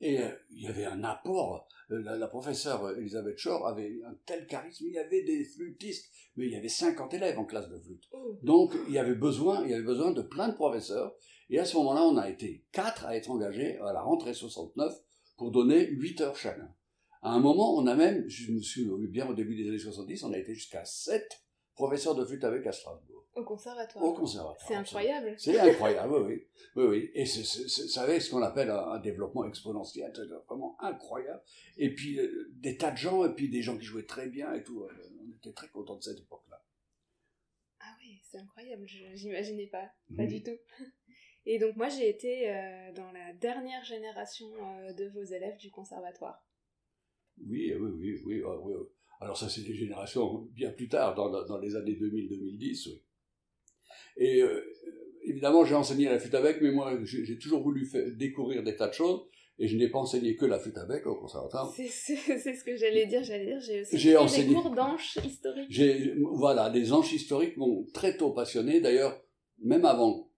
[0.00, 1.68] et euh, il y avait un apport.
[1.90, 4.84] Euh, la, professeure Elisabeth Shore avait un tel charisme.
[4.88, 8.04] Il y avait des flûtistes, mais il y avait 50 élèves en classe de flûte.
[8.12, 8.38] Oh.
[8.42, 11.14] Donc il y avait besoin, il y avait besoin de plein de professeurs.
[11.50, 14.92] Et à ce moment-là, on a été quatre à être engagés à la rentrée 69
[15.36, 16.68] pour donner 8 heures chacun.
[17.24, 20.24] À un moment, on a même, je me souviens bien au début des années 70,
[20.24, 21.42] on a été jusqu'à 7
[21.74, 23.26] professeurs de flûte avec à Strasbourg.
[23.34, 24.04] Au conservatoire.
[24.04, 24.68] Au conservatoire.
[24.68, 25.34] C'est incroyable.
[25.38, 26.84] C'est incroyable, oui, oui.
[26.84, 31.42] oui, Et c'est, savez, ce qu'on appelle un, développement exponentiel, c'est vraiment incroyable.
[31.78, 34.52] Et puis, euh, des tas de gens, et puis des gens qui jouaient très bien
[34.52, 34.82] et tout.
[34.82, 34.90] Euh,
[35.26, 36.62] on était très contents de cette époque-là.
[37.80, 40.58] Ah oui, c'est incroyable, j'imaginais pas, pas du tout.
[41.46, 44.46] Et donc moi, j'ai été euh, dans la dernière génération
[44.92, 46.44] de vos élèves du conservatoire.
[47.38, 48.42] Oui, oui, oui, oui.
[48.44, 48.74] oui, oui.
[49.20, 53.02] Alors ça, c'est des générations bien plus tard, dans, dans les années 2000-2010, oui.
[54.16, 54.60] Et euh,
[55.24, 58.88] évidemment, j'ai enseigné la flûte avec, mais moi, j'ai toujours voulu faire, découvrir des tas
[58.88, 59.22] de choses.
[59.56, 61.72] Et je n'ai pas enseigné que la flûte avec au conservatoire.
[61.76, 65.80] C'est ce que j'allais dire, j'allais dire, j'ai aussi enseigné des cours d'anches historiques.
[66.32, 69.22] Voilà, des anches historiques m'ont très tôt passionné, d'ailleurs,
[69.62, 70.28] même avant.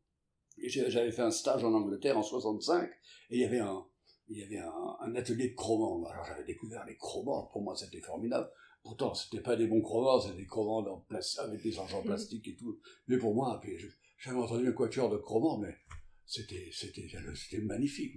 [0.59, 2.91] J'avais fait un stage en Angleterre en 65,
[3.31, 3.87] et il y avait un,
[4.29, 6.05] il y avait un, atelier de chromant.
[6.07, 8.51] Alors j'avais découvert les chromants, pour moi c'était formidable.
[8.83, 11.05] Pourtant, c'était pas des bons chromants, c'était des chromants
[11.41, 12.79] avec des argents plastiques et tout.
[13.09, 13.61] Mais pour moi,
[14.19, 15.75] j'avais entendu un quatuor de chromants, mais
[16.25, 18.15] c'était, c'était, c'était magnifique.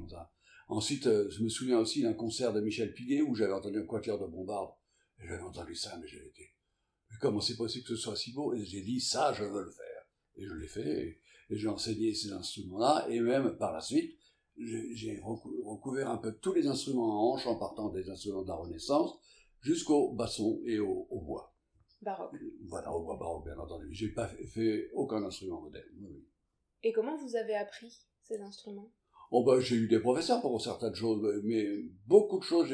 [0.68, 3.86] Ensuite, euh, je me souviens aussi d'un concert de Michel Piguet où j'avais entendu un
[3.86, 4.72] quatuor de bombarde.
[5.20, 6.54] Et j'avais entendu ça, mais j'avais été.
[7.10, 8.54] Mais comment c'est possible que ce soit si beau?
[8.54, 10.04] Et j'ai dit, ça, je veux le faire.
[10.36, 11.08] Et je l'ai fait,
[11.50, 14.16] et, j'ai enseigné ces instruments-là, et même par la suite,
[14.60, 18.56] j'ai recouvert un peu tous les instruments à hanche en partant des instruments de la
[18.56, 19.20] Renaissance
[19.62, 21.56] jusqu'au basson et au, bois.
[22.02, 22.36] Baroque.
[22.68, 23.88] Voilà, au bois baroque, bien entendu.
[23.92, 25.86] J'ai pas fait, aucun instrument moderne.
[26.84, 28.92] Et comment vous avez appris ces instruments?
[29.32, 31.68] Oh ben, j'ai eu des professeurs pour certaines choses, mais
[32.08, 32.74] beaucoup de choses,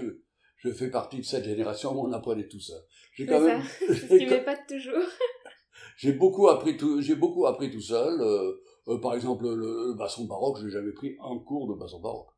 [0.57, 2.75] je fais partie de cette génération où on apprenait tout ça.
[3.13, 3.61] J'ai quand même.
[3.87, 4.93] Ce qui m'épate toujours.
[5.97, 8.21] j'ai beaucoup appris tout, j'ai beaucoup appris tout seul.
[8.21, 8.53] Euh,
[8.87, 12.31] euh, par exemple, le, basson baroque, j'ai jamais pris un cours de basson baroque.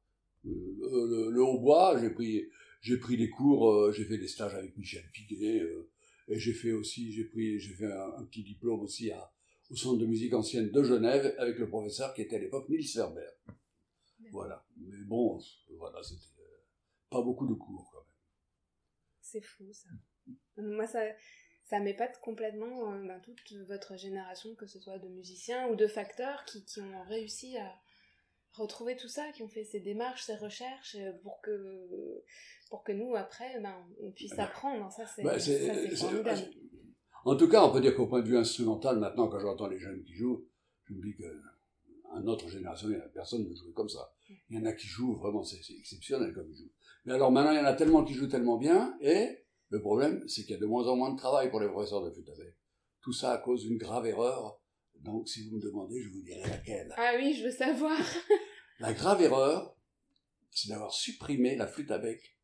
[0.45, 2.47] Euh, le, hautbois, j'ai pris,
[2.81, 5.63] j'ai pris des cours, j'ai fait des stages avec Michel Piguet,
[6.29, 9.31] et j'ai fait aussi, j'ai pris, j'ai fait un, petit diplôme aussi à,
[9.69, 12.87] au Centre de musique ancienne de Genève avec le professeur qui était à l'époque Nils
[12.87, 13.27] Ferber.
[14.31, 14.65] Voilà.
[14.77, 15.39] Mais bon,
[15.77, 16.25] voilà, c'était
[17.09, 18.07] pas beaucoup de cours quand même.
[19.21, 19.89] C'est fou ça.
[20.57, 21.01] Moi, ça,
[21.69, 25.87] ça m'épate complètement euh, ben, toute votre génération, que ce soit de musiciens ou de
[25.87, 27.73] facteurs, qui, qui, ont réussi à
[28.53, 32.23] retrouver tout ça, qui ont fait ces démarches, ces recherches, euh, pour que,
[32.69, 34.89] pour que nous, après, ben, on puisse bah, apprendre.
[34.91, 35.37] Ça, c'est bah,
[35.95, 36.41] formidable.
[37.25, 39.79] En tout cas, on peut dire qu'au point de vue instrumental, maintenant, quand j'entends les
[39.79, 40.47] jeunes qui jouent,
[40.85, 41.25] je me dis que
[42.13, 44.13] à notre génération, il n'y a personne ne jouait comme ça.
[44.49, 46.71] Il y en a qui jouent vraiment, c'est exceptionnel comme ils jouent.
[47.03, 50.23] Mais alors maintenant, il y en a tellement qui jouent tellement bien, et le problème,
[50.27, 52.29] c'est qu'il y a de moins en moins de travail pour les professeurs de flûte
[52.29, 52.55] avec.
[53.01, 54.61] Tout ça à cause d'une grave erreur.
[55.01, 56.93] Donc, si vous me demandez, je vous dirai laquelle.
[56.97, 57.97] Ah oui, je veux savoir.
[58.79, 59.75] la grave erreur,
[60.51, 62.37] c'est d'avoir supprimé la flûte à bec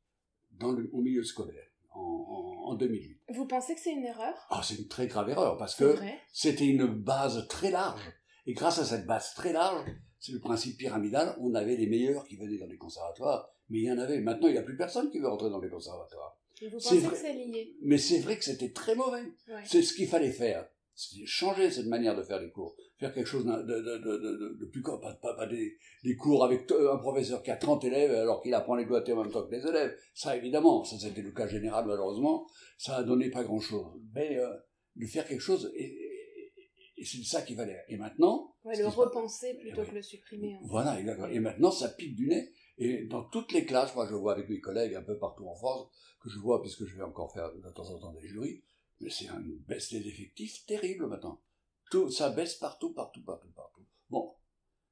[0.52, 3.22] dans le, au milieu scolaire en, en, 2008.
[3.30, 4.36] Vous pensez que c'est une erreur?
[4.50, 5.96] Ah, c'est une très grave erreur parce que
[6.32, 8.02] c'était une base très large.
[8.46, 12.26] Et grâce à cette base très large, c'est le principe pyramidal, on avait les meilleurs
[12.26, 14.20] qui venaient dans les conservatoires, mais il y en avait.
[14.20, 16.38] Maintenant, il n'y a plus personne qui veut rentrer dans les conservatoires.
[16.62, 19.24] Vous pensez que c'est lié Mais c'est vrai que c'était très mauvais.
[19.66, 20.68] C'est ce qu'il fallait faire.
[21.26, 22.76] Changer cette manière de faire les cours.
[23.00, 24.84] Faire quelque chose de, de, de, de plus...
[24.84, 28.54] Pas, pas, pas des, des, cours avec un professeur qui a 30 élèves alors qu'il
[28.54, 29.98] apprend les doigtés en même temps que les élèves.
[30.14, 32.48] Ça, évidemment, ça c'était le cas général malheureusement.
[32.78, 34.00] Ça a donné pas grand-chose.
[34.14, 34.48] Mais euh,
[34.96, 35.72] de faire quelque chose...
[35.76, 35.98] Et,
[36.96, 37.84] et c'est ça qu'il fallait.
[37.90, 38.56] Et maintenant.
[38.64, 40.58] Ouais, le repenser plutôt que le supprimer.
[40.64, 41.00] Voilà,
[41.32, 42.50] Et maintenant, ça pique du nez.
[42.78, 45.56] Et dans toutes les classes, moi je vois avec mes collègues un peu partout en
[45.56, 45.90] France,
[46.22, 48.64] que je vois, puisque je vais encore faire de temps en temps des jurys,
[49.00, 51.42] mais c'est une baisse des effectifs terrible maintenant.
[51.92, 53.86] Tout, ça baisse partout, partout, partout, partout.
[54.10, 54.36] Bon,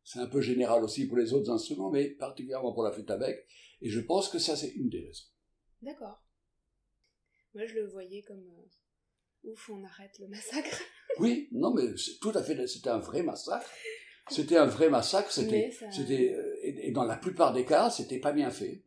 [0.03, 3.17] c'est un peu général aussi pour les autres instruments, mais particulièrement pour la flûte à
[3.17, 3.47] bec.
[3.81, 5.25] Et je pense que ça, c'est une des raisons.
[5.81, 6.23] D'accord.
[7.53, 10.81] Moi, je le voyais comme euh, ouf, on arrête le massacre.
[11.19, 13.69] Oui, non, mais tout à fait, c'était un vrai massacre.
[14.31, 18.31] C'était un vrai massacre, c'était, c'était, euh, et, dans la plupart des cas, c'était pas
[18.31, 18.83] bien fait.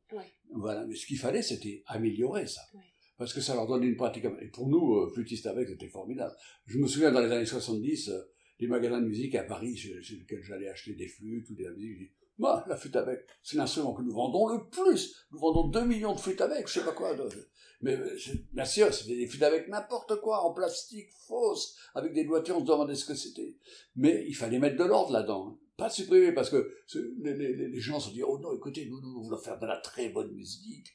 [0.51, 2.63] Voilà, mais ce qu'il fallait, c'était améliorer ça.
[3.17, 4.25] Parce que ça leur donnait une pratique.
[4.41, 6.35] Et pour nous, euh, flûtistes avec, c'était formidable.
[6.67, 8.19] Je me souviens dans les années 70, euh,
[8.59, 12.13] les magasins de musique à Paris, chez, lesquels j'allais acheter des flûtes ou des musiques,
[12.39, 15.15] moi, la flûte avec, c'est l'instrument que nous vendons le plus.
[15.31, 17.17] Nous vendons 2 millions de flûtes avec, je sais pas quoi.
[17.85, 17.99] Mais
[18.53, 22.61] bien sûr, c'était des flûtes avec n'importe quoi, en plastique, fausse, avec des doigtiers, on
[22.61, 23.57] se demandait ce que c'était.
[23.95, 25.59] Mais il fallait mettre de l'ordre là-dedans.
[25.77, 26.73] Pas supprimer, parce que
[27.21, 29.77] les, les, les, gens se disent, oh non, écoutez, nous, nous, voulons faire de la
[29.79, 30.87] très bonne musique.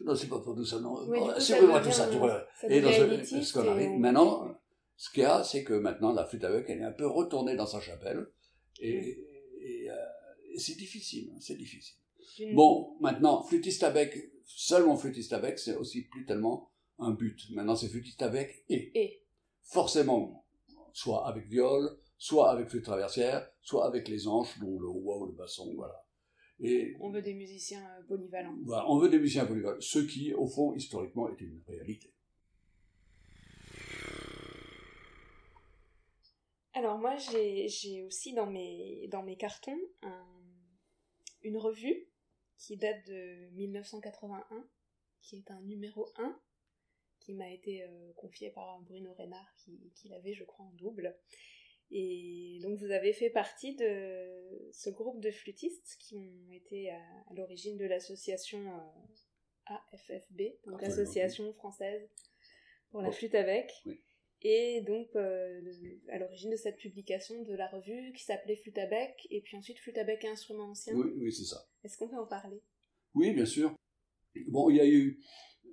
[0.00, 0.96] Non, c'est pas pour nous ça, non.
[1.38, 2.10] c'est vraiment tout ça.
[2.68, 3.90] et dans ce, ce qu'on arrive.
[3.92, 4.58] Maintenant,
[4.96, 7.54] ce qu'il y a, c'est que maintenant, la flûte avec, elle est un peu retournée
[7.54, 8.26] dans sa chapelle.
[8.80, 9.20] Et,
[9.60, 9.94] et, euh,
[10.56, 11.96] c'est difficile, hein, c'est difficile.
[12.54, 17.50] Bon, maintenant, flûtiste à bec, seulement flûtiste à bec, c'est aussi plus tellement un but.
[17.50, 18.90] Maintenant, c'est flûtiste à bec et.
[18.94, 19.20] et.
[19.62, 20.44] Forcément,
[20.92, 25.26] soit avec viol, soit avec flûte traversière, soit avec les anches, dont le haut ou
[25.26, 26.04] le basson, voilà.
[26.60, 28.56] Et, on veut des musiciens euh, polyvalents.
[28.62, 32.12] Voilà, on veut des musiciens polyvalents, ce qui, au fond, historiquement, est une réalité.
[36.74, 40.26] Alors moi, j'ai aussi dans mes, dans mes cartons un,
[41.42, 42.08] une revue
[42.58, 44.68] qui date de 1981,
[45.20, 46.40] qui est un numéro 1,
[47.20, 51.16] qui m'a été euh, confié par Bruno Reynard, qui, qui l'avait, je crois, en double.
[51.90, 57.00] Et donc vous avez fait partie de ce groupe de flûtistes qui ont été à,
[57.34, 62.08] l'origine de l'association euh, AFFB, donc Association française
[62.90, 63.72] pour la flûte avec.
[64.44, 65.60] Et donc, euh,
[66.10, 69.56] à l'origine de cette publication de la revue qui s'appelait Flûte à bec, et puis
[69.56, 70.94] ensuite Flûte à bec et instruments anciens.
[70.94, 71.66] Oui, oui c'est ça.
[71.82, 72.60] Est-ce qu'on peut en parler?
[73.14, 73.74] Oui, bien sûr.
[74.48, 75.18] Bon, il y a eu,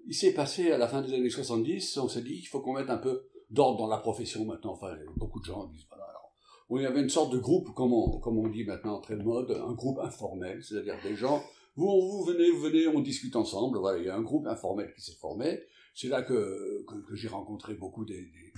[0.07, 2.73] il s'est passé à la fin des années 70, on s'est dit qu'il faut qu'on
[2.73, 4.71] mette un peu d'ordre dans la profession maintenant.
[4.71, 6.05] Enfin, beaucoup de gens disent voilà.
[6.05, 6.31] Alors,
[6.69, 9.51] il y avait une sorte de groupe, comme on, comme on dit maintenant très mode,
[9.51, 11.43] un groupe informel, c'est-à-dire des gens,
[11.75, 13.79] vous, vous venez, vous venez, on discute ensemble.
[13.79, 15.59] Voilà, il y a un groupe informel qui s'est formé.
[15.93, 18.50] C'est là que, que, j'ai rencontré beaucoup des, des,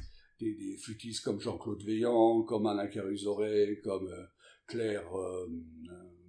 [0.43, 4.23] des, flûtistes comme Jean-Claude Veillant, comme Alain Carusoret, comme euh,
[4.67, 5.47] Claire euh,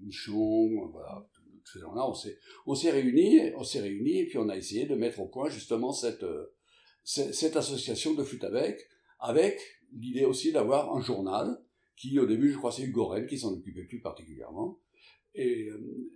[0.00, 1.26] Michon, voilà,
[1.72, 4.86] ces gens-là, on s'est, on s'est réunis, on s'est réunis, et puis on a essayé
[4.86, 6.54] de mettre au point justement cette, euh,
[7.04, 8.86] cette, association de flûte avec,
[9.18, 9.60] avec
[9.92, 11.60] l'idée aussi d'avoir un journal,
[11.96, 14.78] qui au début, je crois, c'est Hugo Rennes qui s'en occupait plus particulièrement.
[15.34, 16.10] Et euh,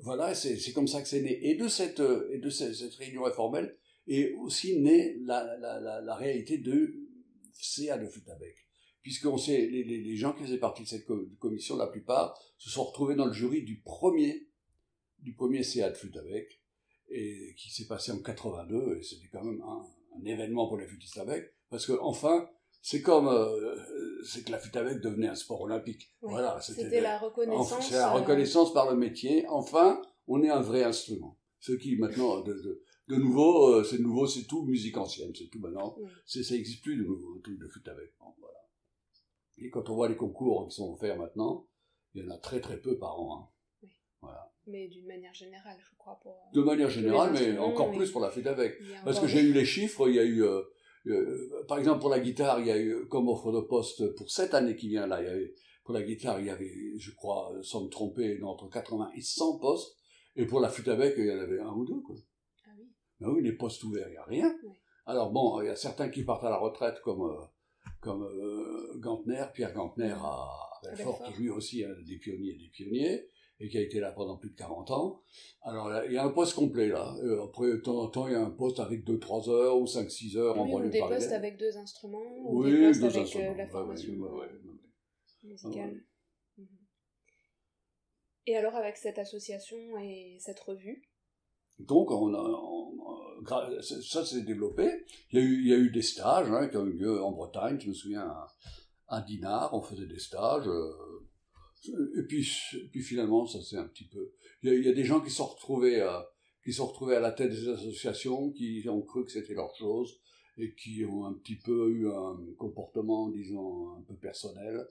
[0.00, 1.50] voilà, c'est, comme ça que c'est né.
[1.50, 7.03] Et de cette, et de cette, réunion informelle est aussi née la réalité de
[7.54, 8.56] CA de flûte avec
[9.02, 11.04] puisqu'on sait, les, les, les, gens qui faisaient partie de cette
[11.38, 14.48] commission, la plupart, se sont retrouvés dans le jury du premier
[15.24, 16.60] du premier CA de flûte avec,
[17.08, 19.84] et qui s'est passé en 82, et c'était quand même un,
[20.24, 22.48] événement pour les flûtistes avec, parce que enfin,
[22.82, 23.76] c'est comme euh,
[24.24, 26.14] c'est que la flûte avec devenait un sport olympique.
[26.20, 27.88] voilà, c'était la reconnaissance.
[27.88, 29.44] C'est la euh, reconnaissance par le métier.
[29.48, 31.36] Enfin, on est un vrai instrument.
[31.58, 35.48] Ce qui maintenant, de, de, de nouveau, euh, c'est nouveau, c'est tout musique ancienne, c'est
[35.48, 35.96] tout maintenant.
[36.24, 38.12] C'est ça n'existe plus de nouveau, truc de flûte avec.
[38.18, 38.58] voilà.
[39.58, 41.66] Et quand on voit les concours qui sont offerts maintenant,
[42.14, 43.50] il y en a très très peu par an.
[43.82, 43.88] Hein.
[44.22, 44.50] Voilà.
[44.66, 46.18] Mais d'une manière générale, je crois.
[46.22, 48.78] Pour, de manière générale, mais encore plus pour la fête avec.
[49.04, 50.62] Parce que j'ai eu les chiffres, il y a eu, euh,
[51.06, 54.30] euh, par exemple pour la guitare, il y a eu comme offre de poste pour
[54.30, 57.10] cette année qui vient là, il y avait, pour la guitare, il y avait, je
[57.10, 59.98] crois, sans me tromper, entre 80 et 100 postes.
[60.36, 62.16] Et pour la flûte avec, il y en avait un ou deux, quoi.
[63.20, 63.26] Oui.
[63.26, 64.54] Ben oui, les postes ouverts, il n'y a rien.
[65.06, 68.26] Alors bon, il y a certains qui partent à la retraite comme, euh, comme
[69.00, 70.48] Gantner, Pierre Gantner à
[70.82, 73.28] Belfort, qui lui aussi a des pionniers des pionniers
[73.60, 75.22] et qui a été là pendant plus de 40 ans.
[75.62, 77.14] Alors il y a un poste complet là.
[77.22, 79.84] Euh, après, de temps en temps, il y a un poste avec 2-3 heures ou
[79.84, 83.54] 5-6 heures oui, en ou des postes avec deux instruments, ou des postes avec euh,
[83.54, 84.12] la formation
[85.42, 86.02] musicale.
[88.46, 91.02] Et alors avec cette association et cette revue?
[91.78, 92.38] Donc, on a,
[93.46, 94.90] ça s'est développé.
[95.30, 97.22] Il y, a eu, il y a eu des stages hein, qui ont eu lieu
[97.22, 97.78] en Bretagne.
[97.80, 98.54] Je me souviens, à,
[99.08, 100.66] à Dinard, on faisait des stages.
[100.66, 101.26] Euh,
[102.18, 102.48] et puis,
[102.90, 104.32] puis finalement, ça c'est un petit peu.
[104.62, 106.26] Il y, a, des gens qui sont retrouvés à,
[106.64, 110.18] qui sont retrouvés à la tête des associations, qui ont cru que c'était leur chose
[110.56, 114.86] et qui ont un petit peu eu un comportement, disons, un peu personnel.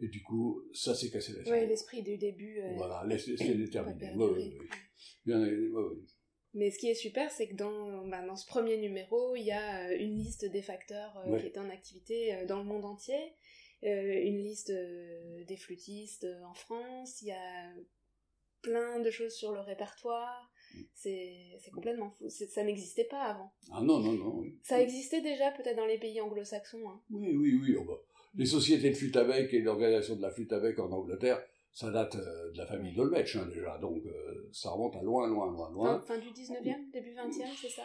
[0.00, 2.58] Et du coup, ça s'est cassé la Oui, l'esprit du début.
[2.58, 4.12] Euh, voilà, c'est déterminé.
[6.54, 9.52] Mais ce qui est super, c'est que dans, bah, dans ce premier numéro, il y
[9.52, 13.34] a euh, une liste des facteurs euh, qui étaient en activité dans le monde entier.
[13.84, 17.72] Euh, une liste euh, des flûtistes euh, en France, il y a
[18.60, 20.52] plein de choses sur le répertoire.
[20.74, 20.82] Mm.
[20.94, 22.28] C'est complètement fou.
[22.28, 23.52] Ça n'existait pas avant.
[23.72, 24.44] Ah non, non, non.
[24.62, 26.88] Ça existait déjà peut-être dans les pays anglo-saxons.
[26.88, 27.00] Hein.
[27.10, 27.76] Oui, oui, oui.
[27.76, 28.00] Oh, bah,
[28.36, 32.16] les sociétés de flûte avec et l'organisation de la flûte avec en Angleterre, ça date
[32.16, 33.78] de la famille Dolmetsch hein, déjà.
[33.78, 34.02] Donc
[34.52, 36.00] ça remonte à loin, loin, loin, loin.
[36.00, 37.82] Fin, fin du 19e, début 20e, c'est ça?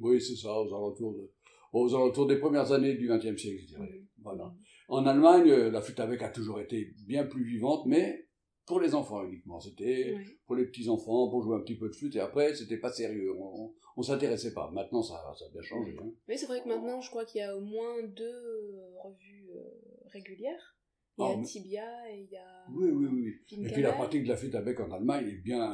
[0.00, 1.30] Oui, c'est ça, aux alentours, de,
[1.72, 3.90] aux alentours des premières années du 20e siècle, je dirais.
[3.90, 4.06] Mm.
[4.22, 4.54] Voilà.
[4.88, 8.26] En Allemagne, euh, la flûte avec a toujours été bien plus vivante, mais
[8.66, 9.60] pour les enfants uniquement.
[9.60, 12.78] C'était pour les petits enfants, pour jouer un petit peu de flûte, et après, c'était
[12.78, 13.32] pas sérieux.
[13.36, 14.70] On, on, s'intéressait pas.
[14.70, 15.96] Maintenant, ça, ça a bien changé.
[16.00, 16.10] Hein.
[16.28, 19.50] Oui, c'est vrai que maintenant, je crois qu'il y a au moins deux euh, revues
[19.54, 19.62] euh,
[20.06, 20.76] régulières.
[21.20, 22.66] Il y a ah, Tibia et il y a.
[22.72, 23.64] Oui, oui, oui.
[23.64, 25.72] et puis la pratique de la flûte avec en Allemagne est bien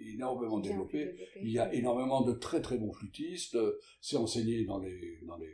[0.00, 1.16] énormément développée.
[1.42, 3.56] Il y a énormément de très très bons flûtistes.
[4.00, 5.50] C'est enseigné dans les, dans les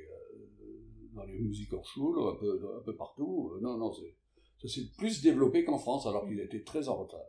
[1.15, 3.53] dans les musiques hors un peu, un peu partout.
[3.55, 7.21] Euh, non, non, ça s'est plus développé qu'en France, alors qu'il était très en retard.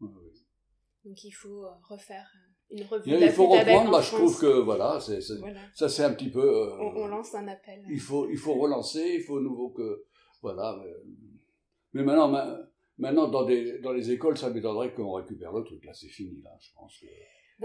[0.00, 3.10] Donc il faut euh, refaire euh, une revue.
[3.10, 6.70] Il, faut reprendre, bah, je trouve que voilà, c'est, ça c'est un petit peu.
[6.78, 7.84] on, lance un appel.
[7.90, 10.04] Il faut, il faut relancer, il faut nouveau que.
[10.42, 10.78] Voilà.
[11.92, 12.58] Mais, maintenant,
[12.98, 15.84] maintenant dans, des, dans les écoles, ça m'étonnerait qu'on récupère le truc.
[15.84, 17.06] Là, c'est fini, là, je pense que.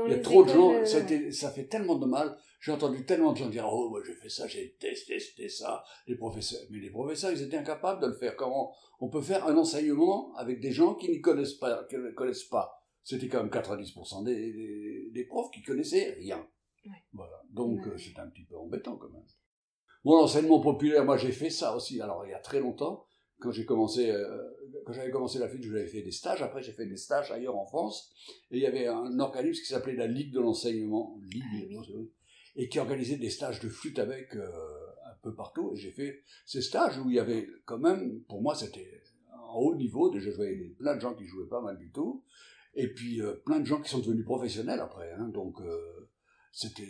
[0.08, 1.00] il y a trop de gens, ça,
[1.32, 2.36] ça, fait tellement de mal.
[2.60, 5.84] J'ai entendu tellement de gens dire Oh, moi j'ai fait ça, j'ai testé ça.
[6.08, 8.36] Les professeurs, mais les professeurs, ils étaient incapables de le faire.
[8.36, 12.12] Comment on peut faire un enseignement avec des gens qui ne connaissent pas, qui ne
[12.12, 12.80] connaissent pas?
[13.04, 16.48] C'était quand même 90% des, des, profs qui connaissaient rien.
[17.12, 17.42] Voilà.
[17.50, 19.26] Donc euh, c'est un petit peu embêtant quand même.
[20.04, 22.02] Bon, l'enseignement populaire, moi j'ai fait ça aussi.
[22.02, 23.06] Alors il y a très longtemps,
[23.44, 24.42] quand j'ai commencé, euh,
[24.86, 26.42] quand j'avais commencé la flûte, j'avais fait des stages.
[26.42, 28.14] Après, j'ai fait des stages ailleurs en France.
[28.52, 31.20] Et il y avait un organisme qui s'appelait la Ligue de l'enseignement.
[31.22, 31.94] Ligue, ah
[32.56, 34.48] et qui organisait des stages de flûte avec euh,
[35.06, 35.72] un peu partout.
[35.74, 39.02] Et j'ai fait ces stages où il y avait quand même, pour moi, c'était
[39.50, 40.10] en haut niveau.
[40.10, 42.24] Déjà, je voyais plein de gens qui jouaient pas mal du tout.
[42.76, 45.12] Et puis plein de gens qui sont devenus professionnels après.
[45.14, 45.60] Hein, donc
[46.54, 46.88] c'était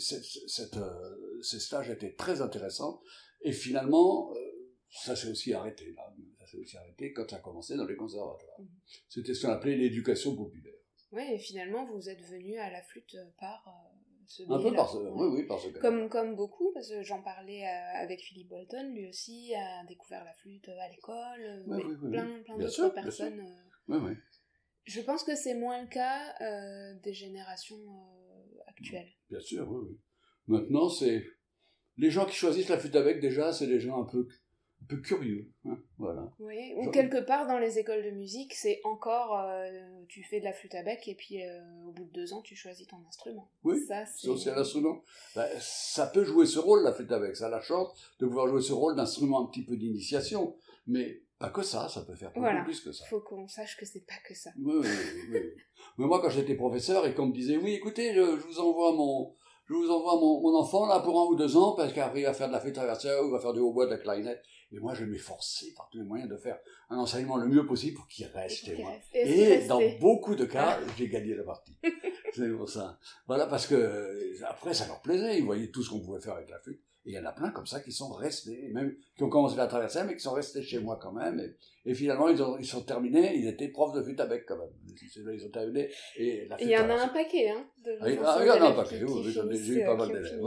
[0.00, 3.02] ces stages étaient très intéressants.
[3.42, 4.32] Et finalement,
[4.88, 6.14] ça s'est aussi arrêté là.
[6.38, 8.60] Ça s'est aussi arrêté quand ça a commencé dans les conservatoires.
[8.60, 8.68] Mhm.
[9.08, 10.72] C'était ce qu'on appelait l'éducation populaire.
[11.12, 13.64] Oui, et finalement, vous êtes venu à la flûte par
[14.26, 17.22] ce Un peu par ce, oui, oui, par ce comme, comme beaucoup, parce que j'en
[17.22, 22.10] parlais euh, avec Philippe Bolton, lui aussi a découvert la flûte à l'école, oui, oui,
[22.10, 23.40] plein, plein d'autres personnes.
[23.40, 23.70] Euh.
[23.88, 24.16] Oui, oui.
[24.84, 27.76] Je pense que c'est moins le cas euh, des générations
[28.90, 29.98] Bien sûr, oui, oui.
[30.46, 31.24] Maintenant, c'est.
[31.96, 34.26] Les gens qui choisissent la flûte avec, déjà, c'est des gens un peu
[34.84, 35.50] un peu curieux.
[35.64, 36.30] Hein, voilà.
[36.38, 39.70] Oui, ou quelque part dans les écoles de musique, c'est encore euh,
[40.08, 42.42] tu fais de la flûte à bec et puis euh, au bout de deux ans,
[42.42, 43.50] tu choisis ton instrument.
[43.62, 45.02] Oui, ça, c'est un instrument.
[45.34, 47.36] Ben, ça peut jouer ce rôle, la flûte à bec.
[47.36, 50.56] Ça a la chance de pouvoir jouer ce rôle d'instrument un petit peu d'initiation.
[50.86, 53.04] Mais pas que ça, ça peut faire beaucoup plus que ça.
[53.06, 54.50] Il faut qu'on sache que c'est pas que ça.
[54.58, 54.88] Oui, oui,
[55.30, 55.40] oui.
[55.98, 59.34] Mais moi, quand j'étais professeur et qu'on me disait, oui, écoutez, je vous envoie mon,
[59.66, 62.24] je vous envoie mon, mon, enfant là pour un ou deux ans parce qu'après il
[62.24, 64.42] va faire de la flûte traversière ou il va faire du hautbois, de la clarinette.
[64.72, 66.58] Et moi, je m'efforçais par tous les moyens de faire
[66.90, 68.66] un enseignement le mieux possible pour qu'il reste.
[68.68, 68.92] Et, moi.
[69.12, 71.76] et dans beaucoup de cas, j'ai gagné la partie.
[72.32, 72.98] c'est pour ça.
[73.26, 75.38] Voilà, parce que après, ça leur plaisait.
[75.38, 76.82] Ils voyaient tout ce qu'on pouvait faire avec la flûte.
[77.06, 79.56] Et il y en a plein comme ça qui sont restés, même qui ont commencé
[79.56, 81.54] la traverser, mais qui sont restés chez moi quand même.
[81.84, 84.72] Et, finalement, ils, ont, ils sont terminés, ils étaient profs de flûte avec quand même.
[84.86, 85.90] Ils ont terminé.
[86.16, 87.66] Et il y en a un paquet, hein.
[87.84, 90.40] De ah, il y en a un paquet, oui, j'ai eu pas mal d'élèves.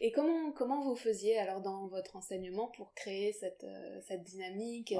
[0.00, 4.94] Et comment, comment vous faisiez alors dans votre enseignement pour créer cette, euh, cette dynamique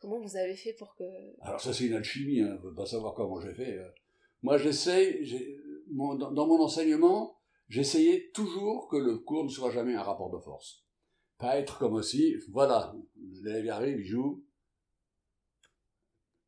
[0.00, 1.04] Comment vous avez fait pour que...
[1.40, 3.78] Alors ça c'est une alchimie, hein, on ne pas savoir comment j'ai fait.
[3.78, 3.88] Euh.
[4.42, 5.24] Moi j'essaye,
[5.94, 10.84] dans, mon enseignement, j'essayais toujours que le cours ne soit jamais un rapport de force.
[11.38, 12.94] Pas être comme aussi, voilà,
[13.42, 14.44] l'élève arrive, il joue.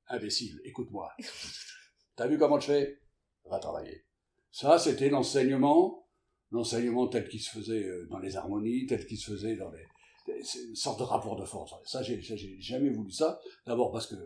[0.08, 1.10] Imbécile, écoute-moi.
[2.16, 3.00] T'as vu comment je fais?
[3.44, 4.06] Va travailler.
[4.50, 6.08] Ça, c'était l'enseignement,
[6.50, 9.84] l'enseignement tel qu'il se faisait euh, dans les harmonies, tel qu'il se faisait dans les,
[10.68, 11.74] une sorte de rapport de force.
[11.84, 13.40] Ça, j'ai, j'ai jamais voulu ça.
[13.66, 14.16] D'abord parce que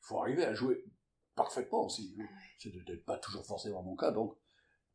[0.00, 0.84] faut arriver à jouer
[1.34, 2.14] parfaitement aussi.
[2.58, 4.10] C'est peut-être pas toujours forcément mon cas.
[4.10, 4.36] Donc,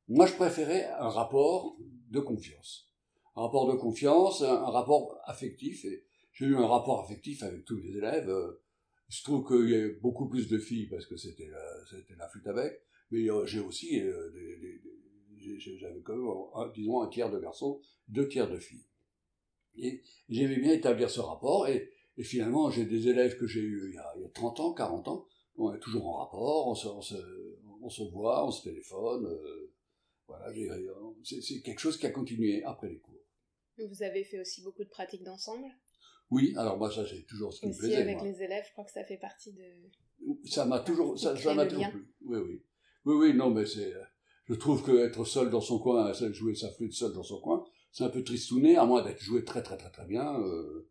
[0.10, 1.78] moi, je préférais un rapport
[2.12, 2.90] de confiance.
[3.36, 5.86] Un rapport de confiance, un, rapport affectif.
[6.34, 8.30] J'ai eu un rapport affectif avec tous les élèves.
[8.30, 8.62] Euh,
[9.10, 12.28] je trouve qu'il y a beaucoup plus de filles parce que c'était la, c'était la
[12.30, 12.82] flûte avec.
[13.12, 14.30] Mais j'ai aussi euh,
[15.80, 18.86] j'avais quand même, disons, un tiers de garçons, deux tiers de filles.
[19.78, 21.68] Et j'aimais bien établir ce rapport.
[21.68, 24.60] Et, finalement, j'ai des élèves que j'ai eus il y, a, il y a 30
[24.60, 25.28] ans, 40 ans.
[25.56, 27.16] On est toujours en rapport, se, se,
[27.82, 29.26] on se voit, on se téléphone.
[29.26, 29.67] Euh,
[30.28, 30.54] voilà,
[31.24, 33.22] c'est quelque chose qui a continué après les cours.
[33.78, 35.68] Vous avez fait aussi beaucoup de pratiques d'ensemble?
[36.30, 37.98] Oui, alors moi, ça, c'est toujours ce qui me plaisait.
[37.98, 39.64] avec les élèves, je crois que ça fait partie de.
[40.46, 42.08] Ça m'a toujours, ça, m'a toujours plu.
[42.26, 42.62] Oui, oui.
[43.06, 43.94] Oui, oui, non, mais c'est.
[44.46, 48.04] Je trouve qu'être seul dans son coin, jouer sa flûte seul dans son coin, c'est
[48.04, 50.90] un peu tristouné, à moins d'être joué très, très, très, très bien, euh,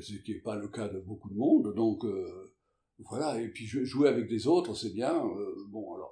[0.00, 1.74] ce qui n'est pas le cas de beaucoup de monde.
[1.74, 2.54] Donc, euh,
[2.98, 3.40] voilà.
[3.40, 5.24] Et puis, jouer avec des autres, c'est bien.
[5.24, 6.03] Euh, bon, alors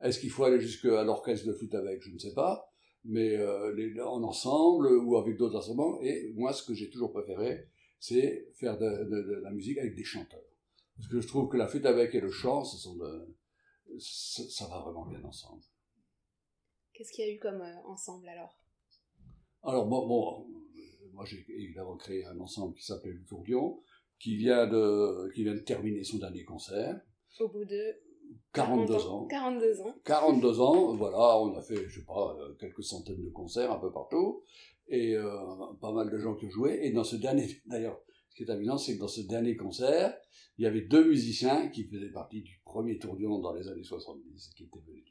[0.00, 2.02] est-ce qu'il faut aller jusqu'à l'orchestre de flûte avec?
[2.02, 2.70] Je ne sais pas.
[3.04, 6.00] Mais euh, les, en ensemble ou avec d'autres instruments.
[6.02, 10.44] Et moi, ce que j'ai toujours préféré, c'est faire de, la musique avec des chanteurs.
[10.96, 13.34] Parce que je trouve que la flûte avec et le chant, ce sont de,
[13.98, 15.62] ça, va vraiment bien ensemble.
[16.92, 18.58] Qu'est-ce qu'il y a eu comme euh, ensemble alors?
[19.62, 20.46] Alors, bon, bon
[21.14, 23.80] moi j'ai évidemment créé un ensemble qui s'appelle le Tourdion,
[24.18, 27.00] qui vient, de, qui vient de terminer son dernier concert.
[27.40, 27.94] Au bout de
[28.54, 29.26] 42 ans.
[29.26, 29.94] 42 ans.
[30.04, 33.78] 42 ans, voilà, on a fait, je sais pas, euh, quelques centaines de concerts un
[33.78, 34.42] peu partout,
[34.88, 35.32] et euh,
[35.80, 36.78] pas mal de gens qui ont joué.
[36.82, 40.16] Et dans ce dernier, d'ailleurs, ce qui est amusant, c'est que dans ce dernier concert,
[40.58, 44.52] il y avait deux musiciens qui faisaient partie du premier tourbillon dans les années 70,
[44.56, 45.04] qui étaient venus.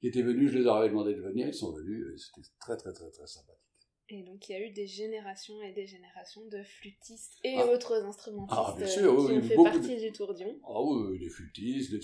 [0.00, 2.76] Qui étaient venus, je les avais demandé de venir, ils sont venus, et c'était très
[2.76, 3.69] très très très sympathique.
[4.12, 7.66] Et donc il y a eu des générations et des générations de flûtistes et ah.
[7.66, 10.58] autres instrumentistes ah, bien sûr, qui ont fait partie du tourdion.
[10.64, 11.94] Ah oui, des flûtistes,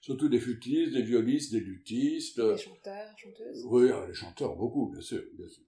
[0.00, 2.40] surtout des flûtistes, des violiste, des luthistes.
[2.40, 3.64] Des chanteurs, chanteuses.
[3.66, 5.22] Oui, ah, les chanteurs, beaucoup, bien sûr.
[5.34, 5.62] Bien sûr.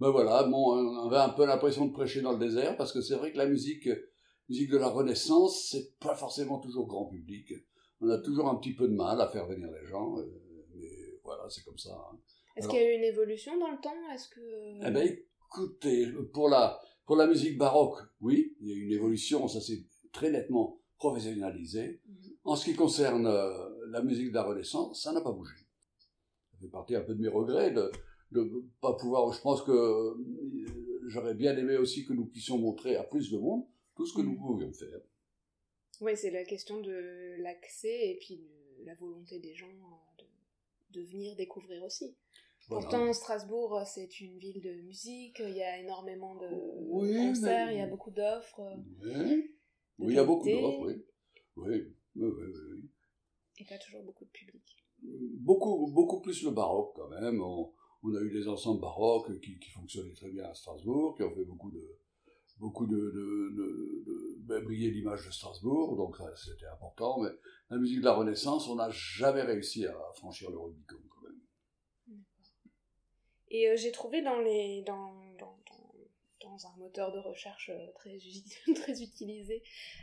[0.00, 3.00] Ben voilà, bon, on avait un peu l'impression de prêcher dans le désert, parce que
[3.00, 3.88] c'est vrai que la musique,
[4.48, 7.52] musique de la Renaissance, c'est pas forcément toujours grand public.
[8.00, 10.24] On a toujours un petit peu de mal à faire venir les gens, euh,
[10.74, 11.90] mais voilà, c'est comme ça.
[11.90, 12.18] Hein.
[12.56, 14.10] Est-ce qu'il y a eu une évolution dans le temps?
[14.12, 14.40] Est-ce que
[14.86, 15.16] Eh ben,
[15.48, 19.60] écoutez, pour la pour la musique baroque, oui, il y a eu une évolution, ça
[19.60, 22.00] s'est très nettement professionnalisé.
[22.06, 22.36] Mhm.
[22.44, 25.54] En ce qui concerne euh, la musique de la Renaissance, ça n'a pas bougé.
[26.52, 27.90] Ça fait partie un peu de mes regrets de
[28.32, 28.44] ne
[28.80, 29.32] pas pouvoir.
[29.32, 30.14] Je pense que euh,
[31.08, 34.22] j'aurais bien aimé aussi que nous puissions montrer à plus de monde tout ce que
[34.22, 34.46] nous Mm.
[34.46, 35.00] pouvions faire.
[36.00, 38.36] Oui, c'est la question de l'accès et puis
[38.80, 40.22] de la volonté des gens euh,
[40.92, 42.16] de, de venir découvrir aussi.
[42.68, 42.82] Voilà.
[42.88, 46.48] Pourtant, Strasbourg, euh, c'est une ville de musique, il y a énormément de
[46.88, 48.60] Oui, concerts, mais- il y a beaucoup d'offres.
[48.60, 48.76] euh,
[49.98, 51.04] Oui, il y a beaucoup d'offres, oui.
[51.56, 52.90] Oui, oui, oui.
[53.60, 54.62] Et pas toujours beaucoup de public.
[55.02, 57.40] Beaucoup, beaucoup plus le baroque quand même.
[57.42, 57.70] On,
[58.02, 61.34] on a eu des ensembles baroques qui, qui fonctionnaient très bien à Strasbourg, qui ont
[61.34, 61.98] fait beaucoup de,
[62.58, 67.20] beaucoup de, de, de- de- ben, briller l'image de Strasbourg, donc c'était important.
[67.22, 67.28] Mais
[67.70, 70.96] la musique de la Renaissance, on n'a jamais réussi à franchir le Rubicon.
[73.56, 75.94] Et euh, j'ai trouvé dans, les, dans, dans, dans,
[76.50, 78.18] dans un moteur de recherche euh, très,
[78.74, 79.62] très utilisé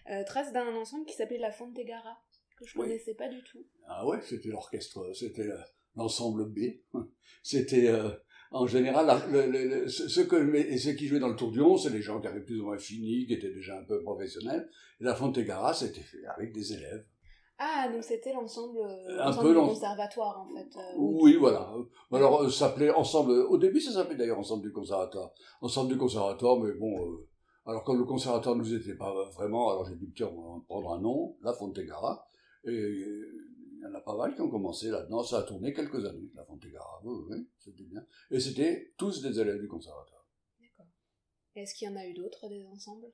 [0.09, 2.23] euh, trace d'un ensemble qui s'appelait la Fontegara,
[2.57, 2.85] que je Oui.
[2.87, 3.65] connaissais pas du tout.
[3.87, 5.57] Ah ouais, c'était l'orchestre, c'était euh,
[5.97, 6.59] l'ensemble B.
[7.43, 8.09] C'était euh,
[8.51, 11.75] en général la- le, le- le- ce, que et ceux qui jouaient dans le tourbillon,
[11.75, 14.69] c'est les gens qui avaient plus ou moins fini, qui étaient déjà un peu professionnels.
[14.99, 17.03] Et la Fontegara, c'était fait avec des élèves.
[17.63, 20.75] Ah, donc c'était l'ensemble euh, Un l'ensemble peu du conservatoire en fait.
[20.77, 21.71] euh, Oui, voilà.
[22.11, 23.33] Alors, euh, ça s'appelait ensemble.
[23.33, 25.31] Au début, ça s'appelait d'ailleurs ensemble du conservatoire.
[25.61, 26.99] Ensemble du conservatoire, mais bon.
[27.05, 27.27] euh,
[27.67, 30.93] alors, quand le conservatoire nous était pas vraiment, alors j'ai dit tiens, on va prendre
[30.93, 32.25] un nom, la Fontegara.
[32.63, 35.21] Et il y en a pas mal qui ont commencé là-dedans.
[35.21, 36.99] Ça a tourné quelques années, la Fontegara.
[37.03, 38.03] Oui, oui, c'était bien.
[38.31, 40.25] Et c'était tous des élèves du conservatoire.
[40.59, 40.87] D'accord.
[41.55, 43.11] Est-ce qu'il y en a eu d'autres des ensembles?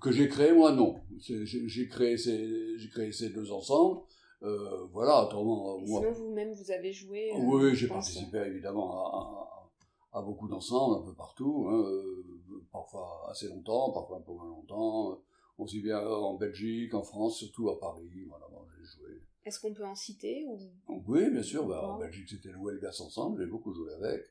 [0.00, 1.00] Que j'ai créé, moi, non.
[1.18, 4.00] J'ai créé, ces- j'ai créé ces deux ensembles.
[4.42, 6.00] Euh, voilà, autrement, Et moi.
[6.00, 9.68] Sinon, vous-même, vous avez joué euh, Oui, j'ai participé évidemment à,
[10.14, 12.24] à- à beaucoup d'ensembles, un peu partout, hein, euh,
[12.72, 15.14] parfois assez longtemps, parfois un peu moins longtemps, euh,
[15.58, 19.22] aussi bien en Belgique, en France, surtout à Paris, voilà, bon, j'ai joué.
[19.44, 20.58] Est-ce qu'on peut en citer ou...
[21.06, 21.98] Oui, bien sûr, bah, en.
[21.98, 24.22] Belgique c'était le Welgas ensemble, j'ai beaucoup joué avec.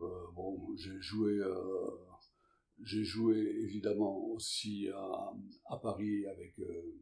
[0.00, 1.54] Euh, bon, j'ai joué, euh,
[2.82, 5.32] j'ai joué évidemment aussi à,
[5.66, 6.94] à Paris avec euh,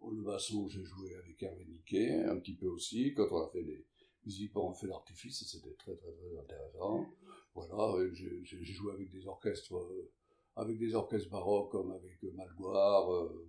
[0.00, 3.50] au Le Basson, j'ai joué avec Hervé Niquet, un petit peu aussi, quand on a
[3.50, 3.84] fait des
[4.24, 7.06] musiques pour un feu d'artifice, c'était très très très intéressant.
[7.54, 10.12] Voilà, j'ai joué avec des orchestres, euh,
[10.56, 13.48] avec des orchestres baroques comme avec euh, Malgoire, euh,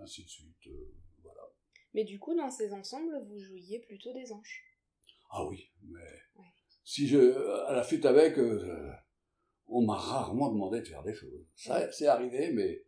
[0.00, 0.68] ainsi de suite.
[1.22, 1.42] voilà.
[1.94, 4.62] Mais du coup, dans ces ensembles, vous jouiez plutôt des anges?
[5.30, 6.00] Ah oui, mais
[6.36, 6.44] Ouais.
[6.84, 8.90] si je à la fuite avec, euh,
[9.68, 11.44] on m'a rarement demandé de faire des choses.
[11.54, 12.84] Ça, c'est arrivé, mais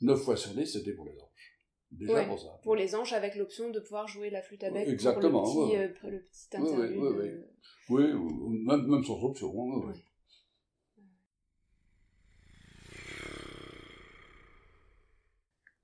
[0.00, 1.58] 9 fois sur 10, c'était pour les anges.
[1.90, 2.58] Déjà Ouais, pour ça.
[2.62, 5.68] Pour les anges, avec l'option de pouvoir jouer la flûte à bec Exactement, pour le
[5.68, 7.02] petit, ouais, euh, le petit interlude.
[7.02, 7.46] euh,
[7.90, 9.52] Oui, ou- ou même, même sans option.
[9.88, 9.92] hein.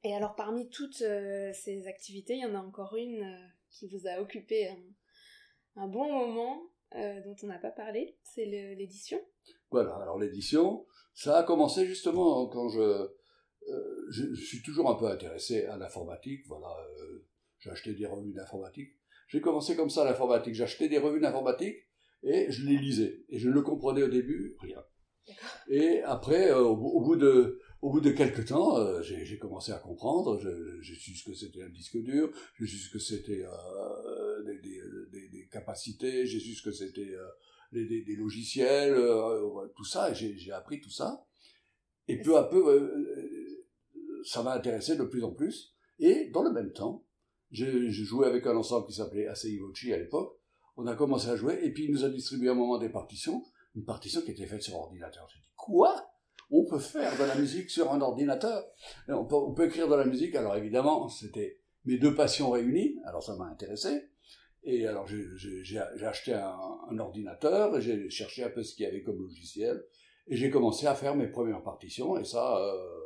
[0.04, 3.88] Et alors, parmi toutes euh, ces activités, il y en a encore une euh, qui
[3.88, 6.62] vous a occupé un, un bon moment,
[6.96, 9.20] euh, dont on n'a pas parlé, c'est l'édition.
[9.70, 14.94] Voilà, alors l'édition, ça a commencé justement quand je, euh, je, je suis toujours un
[14.94, 16.68] peu intéressé à l'informatique, voilà,
[17.00, 17.26] euh,
[17.58, 18.90] j'ai acheté des revues d'informatique.
[19.28, 21.76] J'ai commencé comme ça l'informatique, j'achetais des revues d'informatique
[22.22, 23.24] et je les lisais.
[23.28, 24.82] Et je ne comprenais au début rien.
[25.68, 29.38] Et après, euh, au, bout- au bout de, au bout de quelques temps, euh, j'ai
[29.38, 30.40] commencé à comprendre.
[30.80, 33.44] J'ai su ce que c'était un disque dur, j'ai su ce que c'était
[35.48, 37.26] des- capacités, j'ai su ce que c'était euh,
[37.72, 40.12] des, des- des logiciels, euh, tout ça.
[40.12, 41.24] J'ai appris tout ça.
[42.06, 42.80] Et peu à peu, euh,
[43.96, 45.74] euh, ça m'a intéressé de plus en plus.
[45.98, 47.04] Et dans le même temps,
[47.50, 50.38] je, je jouais avec un ensemble qui s'appelait Asei Voci à l'époque.
[50.76, 52.88] On a commencé à jouer et puis il nous a distribué à un moment des
[52.88, 53.44] partitions,
[53.74, 55.26] une partition qui était faite sur ordinateur.
[55.34, 56.10] J'ai dit quoi?
[56.50, 58.64] On peut faire de la musique sur un ordinateur?
[59.08, 60.34] Et on peut, on peut écrire de la musique.
[60.36, 62.96] Alors évidemment, c'était mes deux passions réunies.
[63.04, 64.08] Alors ça m'a intéressé.
[64.64, 69.20] Et alors j'ai acheté un, ordinateur j'ai cherché un peu ce qu'il y avait comme
[69.20, 69.84] logiciel.
[70.26, 72.18] Et j'ai commencé à faire mes premières partitions.
[72.18, 72.98] Et ça, euh,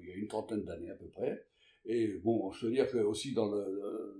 [0.00, 1.46] il y a une trentaine d'années à peu près.
[1.84, 4.18] Et bon, je veux dire que aussi dans le,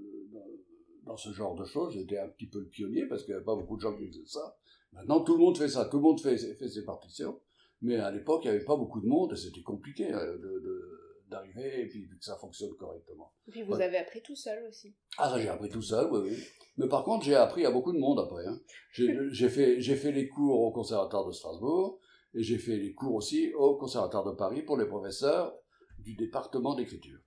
[1.05, 3.45] dans, ce genre de choses, j'étais un petit peu le pionnier parce qu'il n'y avait
[3.45, 4.57] pas beaucoup de gens qui faisaient ça.
[4.93, 7.41] Maintenant, tout le monde fait ça, tout le monde fait, fait ses partitions.
[7.83, 11.06] Mais à l'époque, il n'y avait pas beaucoup de monde et c'était compliqué euh, de-
[11.29, 13.33] d'arriver et puis que ça fonctionne correctement.
[13.49, 13.85] Et puis vous Ouais.
[13.85, 14.95] avez appris tout seul aussi.
[15.19, 16.45] Ah, ça, j'ai appris tout seul, oui, oui.
[16.77, 18.47] Mais par contre, j'ai appris à beaucoup de monde après.
[18.47, 18.61] hein.
[18.93, 19.09] J'ai
[19.49, 22.01] fait, fait les cours au Conservatoire de Strasbourg
[22.35, 25.55] et j'ai fait les cours aussi au Conservatoire de Paris pour les professeurs
[25.99, 27.19] du département d'écriture.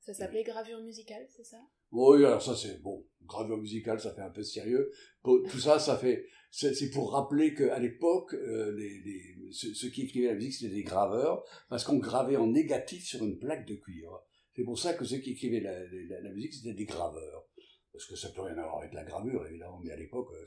[0.00, 1.58] Ça s'appelait gravure musicale, c'est ça?
[1.92, 4.90] Oui, alors ça c'est bon, gravure musicale, ça fait un peu sérieux.
[5.24, 10.02] Tout ça, ça fait, c'est pour rappeler qu'à l'époque, euh, les, les- ceux, ceux qui
[10.02, 13.74] écrivaient la musique, c'était des graveurs, parce qu'on gravait en négatif sur une plaque de
[13.76, 14.24] cuivre.
[14.54, 17.46] C'est pour ça que ceux qui écrivaient la, la- la musique, c'était des graveurs.
[17.92, 20.44] Parce que ça peut rien avoir avec la gravure, évidemment, mais à l'époque, euh,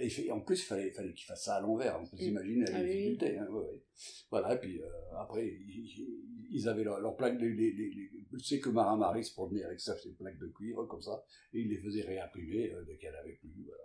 [0.00, 2.00] Et en plus, il fallait, fallait qu'il fasse ça à l'envers.
[2.00, 2.88] On peut s'imaginer la Ah oui.
[2.88, 3.38] difficulté.
[3.38, 3.82] hein, ouais, ouais.
[4.30, 4.86] Voilà, et puis euh,
[5.20, 7.38] après, ils, ils avaient leur, leur plaque.
[7.40, 7.72] Les, les-
[8.32, 11.24] je sais que Marin Marie se promenait avec ça, ces plaques de cuivre, comme ça,
[11.52, 13.50] et il les faisait réimprimer euh, dès qu'elle avait plus.
[13.66, 13.82] Voilà.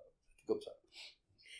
[0.47, 0.71] Comme ça.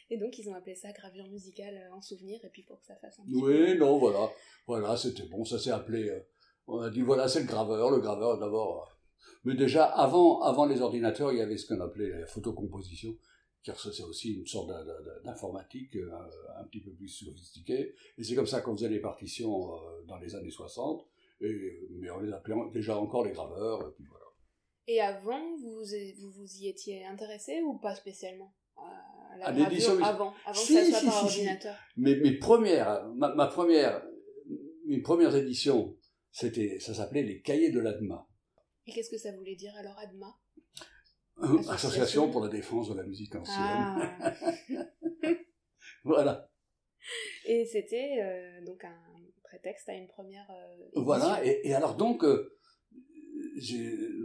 [0.10, 2.86] Et donc, ils ont appelé ça gravure musicale euh, en souvenir, et puis pour que
[2.86, 4.30] ça fasse un petit Oui, non, voilà.
[4.68, 6.10] Voilà, c'était bon, ça s'est appelé.
[6.10, 6.20] euh,
[6.68, 7.92] on a dit, voilà, c'est le graveur.
[7.92, 8.84] Le graveur, d'abord.
[8.84, 8.94] euh,
[9.46, 13.18] mais déjà, avant, avant les ordinateurs, il y avait ce qu'on appelait la photocomposition,
[13.64, 15.96] car ça, c'est aussi une sorte d'in- d'in- d'informatique
[16.58, 17.94] un petit peu plus sophistiquée.
[18.18, 19.72] Et c'est comme ça qu'on faisait les partitions
[20.06, 21.06] dans les années 60.
[21.44, 23.82] Et, euh, mais on les appelait déjà encore les graveurs.
[23.88, 24.26] Et puis voilà.
[24.88, 25.82] Et avant, vous
[26.20, 30.34] vous, vous y étiez intéressé ou pas spécialement à la À gravure l'édition, mais- avant,
[30.46, 31.39] avant Si, que ça soit si, par si.
[31.39, 31.76] ordinateur?
[31.98, 34.04] Mes, mes premières, ma, ma première,
[34.88, 35.98] mes premières éditions,
[36.32, 38.28] c'était, ça s'appelait les cahiers de l'ADMA.
[38.86, 40.36] Et qu'est-ce que ça voulait dire alors, Adma?
[41.38, 41.72] Association?
[41.74, 43.58] Association pour la défense de la musique ancienne.
[43.58, 44.34] Ah
[46.04, 46.50] Voilà.
[47.46, 49.12] Et c'était euh, donc un
[49.54, 50.89] prétexte à une première euh.
[50.95, 51.39] Voilà.
[51.45, 52.58] Et, alors donc, euh,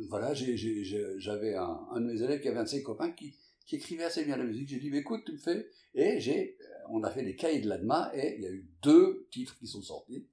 [0.08, 3.34] voilà, j'avais un, un de mes élèves qui avait un de ses copains qui,
[3.70, 4.68] écrivait assez bien la musique.
[4.68, 5.68] J'ai dit, écoute, tu me fais.
[5.94, 6.56] Et j'ai,
[6.88, 9.66] on a fait les cahiers de l'ADMA et il y a eu deux titres qui
[9.66, 10.26] sont sortis.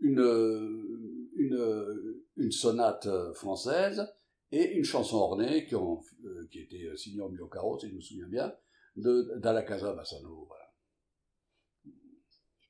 [0.00, 4.12] Une, euh, une, euh, une sonate euh, française
[4.50, 7.88] et une chanson ornée qui, ont, euh, qui était euh, signée en Mio Caro, si
[7.88, 8.52] je me souviens bien,
[8.96, 10.44] de d'Ala Casa Bassano.
[10.48, 10.61] Voilà.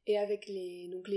[0.07, 1.09] Et avec les donc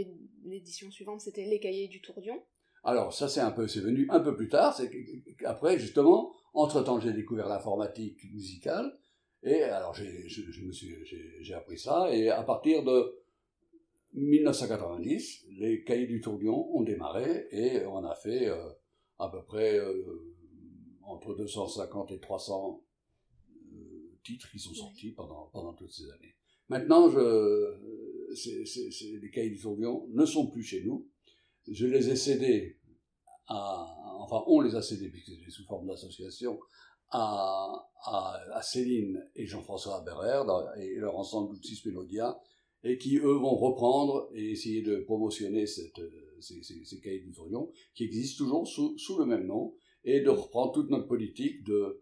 [0.44, 2.42] l'édition suivante, c'était les cahiers du Tourdion.
[2.84, 4.76] Alors ça c'est un peu, c'est venu un peu plus tard.
[4.76, 4.90] C'est
[5.38, 8.96] qu'après justement, entre temps j'ai découvert l'informatique musicale
[9.42, 10.96] et alors j'ai, je, je me suis,
[11.42, 13.26] j'ai, appris ça et à partir de
[14.14, 18.70] 1990, les cahiers du tourbillon ont démarré et on a fait euh,
[19.20, 20.36] à peu près euh,
[21.04, 22.82] entre 250 et 300
[23.74, 26.36] euh, titres qui sont sortis pendant, pendant toutes ces années.
[26.70, 27.18] Maintenant, je,
[28.36, 31.08] c'est- les cahiers du tourbillon ne sont plus chez nous.
[31.68, 32.78] Je les ai cédés
[33.48, 33.86] à,
[34.20, 36.60] enfin, on les a cédés, puisque c'était sous forme d'association,
[37.10, 42.36] à, à, Céline et Jean-François dans- et leur ensemble de six mélodiens,
[42.84, 46.02] et qui, eux, vont reprendre et essayer de promotionner cette,
[46.40, 50.22] ces, ces, ces cahiers du Tourion, qui existent toujours sous, sous le même nom, et
[50.22, 52.02] de reprendre toute notre politique de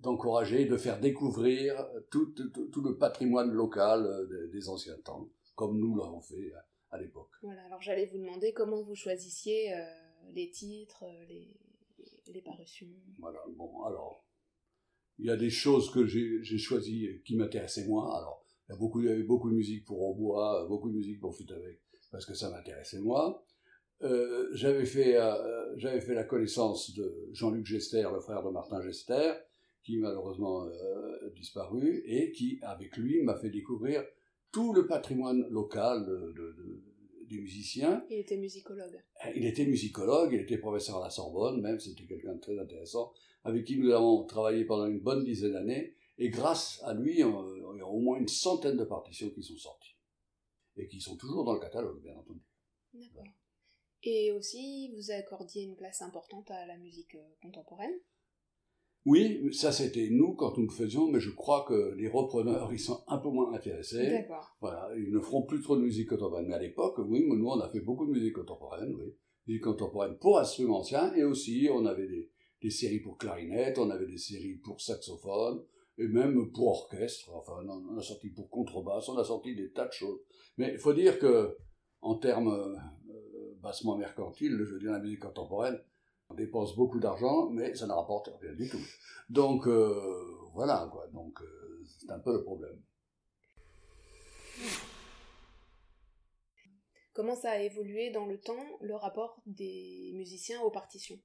[0.00, 1.74] d'encourager, de faire découvrir
[2.10, 2.26] tout,
[2.70, 7.30] tout, le patrimoine local euh, des anciens temps, comme nous l'avons fait à, à l'époque.
[7.42, 7.64] Voilà.
[7.64, 9.84] Alors j'allais vous demander comment vous choisissiez euh,
[10.32, 11.54] les titres, euh, les,
[12.32, 12.88] les parutions.
[13.18, 14.24] Voilà, bon, alors,
[15.18, 18.16] il y a des choses que j'ai choisies qui m'intéressaient moins.
[18.16, 20.96] Alors, il y, a beaucoup, il y avait beaucoup de musique pour Aubois, beaucoup de
[20.96, 21.80] musique pour Flûte avec,
[22.10, 23.44] parce que ça m'intéressait moi.
[24.02, 28.80] Euh, j'avais fait, euh, j'avais fait la connaissance de Jean-Luc Gester, le frère de Martin
[28.82, 29.34] Gester,
[29.82, 34.04] qui malheureusement euh, disparu, et qui, avec lui, m'a fait découvrir
[34.54, 36.82] tout le patrimoine local de- de- de-
[37.28, 38.04] des musiciens.
[38.08, 39.02] Il était musicologue.
[39.34, 43.12] Il était musicologue, il était professeur à la Sorbonne, même, c'était quelqu'un de très intéressant,
[43.42, 47.74] avec qui nous avons travaillé pendant une bonne dizaine d'années, et grâce à lui, on-
[47.74, 49.96] il y a au moins une centaine de partitions qui sont sorties,
[50.76, 52.40] et qui sont toujours dans le catalogue, bien entendu.
[52.92, 53.24] D'accord.
[54.04, 57.94] Et aussi, vous accordiez une place importante à la musique euh, contemporaine.
[59.06, 62.78] Oui, ça c'était nous quand nous le faisions, mais je crois que les repreneurs, ils
[62.78, 64.08] sont un peu moins intéressés.
[64.10, 64.56] D'accord.
[64.60, 66.46] Voilà, ils ne feront plus trop de musique contemporaine.
[66.46, 69.14] Mais à l'époque, oui, nous on a fait beaucoup de musique contemporaine, oui.
[69.46, 72.30] Musique contemporaine pour instruments anciens, et aussi on avait des,
[72.62, 75.62] des séries pour clarinette, on avait des séries pour saxophone,
[75.98, 79.86] et même pour orchestre, enfin on a sorti pour contrebasse, on a sorti des tas
[79.86, 80.20] de choses.
[80.56, 81.56] Mais il faut dire que,
[82.00, 85.78] en termes euh, bassement mercantiles, je veux dire la musique contemporaine,
[86.30, 88.80] on dépense beaucoup d'argent, mais ça ne rapporte rien du tout.
[89.28, 90.00] Donc euh,
[90.54, 91.06] voilà, quoi.
[91.08, 92.80] Donc euh, c'est un peu le problème.
[97.12, 101.18] Comment ça a évolué dans le temps le rapport des musiciens aux partitions?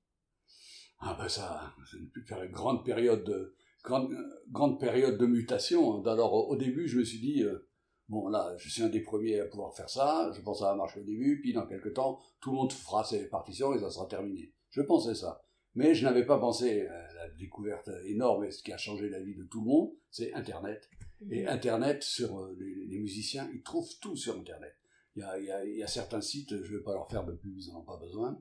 [0.99, 4.13] Ah ben ça, c'est une grande période de grande,
[4.51, 6.03] grande période de mutation.
[6.05, 7.67] Alors au au début, je me suis dit euh,
[8.09, 10.31] bon là, je suis un des premiers à pouvoir faire ça.
[10.33, 12.73] Je pense que ça va marcher au début, puis dans quelques temps, tout le monde
[12.73, 14.53] fera ses partitions et ça sera terminé.
[14.69, 15.43] Je pensais ça,
[15.75, 19.19] mais je n'avais pas pensé à la découverte énorme et ce qui a changé la
[19.21, 20.89] vie de tout le monde, c'est Internet.
[21.31, 24.73] Et Internet, sur euh, les, les musiciens, ils trouvent tout sur Internet.
[25.15, 26.93] Il y a, il y a- il y a certains sites, je ne vais pas
[26.93, 28.39] leur faire de pub, ils n'en ont pas besoin.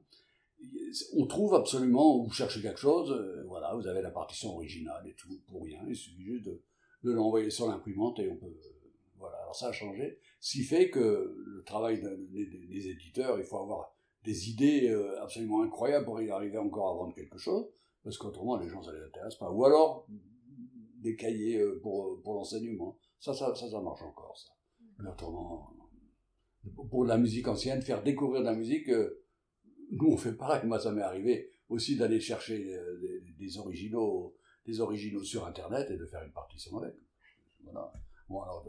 [1.17, 5.15] On trouve absolument, vous cherchez quelque chose, euh, voilà, vous avez la partition originale et
[5.15, 6.63] tout, pour rien, il suffit juste de,
[7.05, 8.47] de l'envoyer sur l'imprimante et on peut...
[8.47, 10.19] euh, Voilà, alors ça a changé.
[10.41, 14.51] Ce qui fait que le travail de- des, des- des éditeurs, il faut avoir des
[14.51, 17.67] idées euh, absolument incroyables pour y arriver encore à vendre quelque chose,
[18.03, 19.51] parce qu'autrement les gens ça les intéresse pas.
[19.51, 20.07] Ou alors
[20.97, 22.99] des cahiers pour, pour l'enseignement.
[23.21, 24.51] Ça, ça, ça, ça marche encore, ça.
[24.99, 25.73] Mais autrement,
[26.91, 30.67] pour la musique ancienne, faire découvrir de la musique, nous on fait pareil.
[30.67, 34.35] Moi, ça m'est arrivé aussi d'aller chercher des, des, originaux,
[34.67, 36.95] des originaux sur Internet et de faire une partition avec.
[37.63, 37.93] Voilà.
[38.29, 38.67] Bon, alors,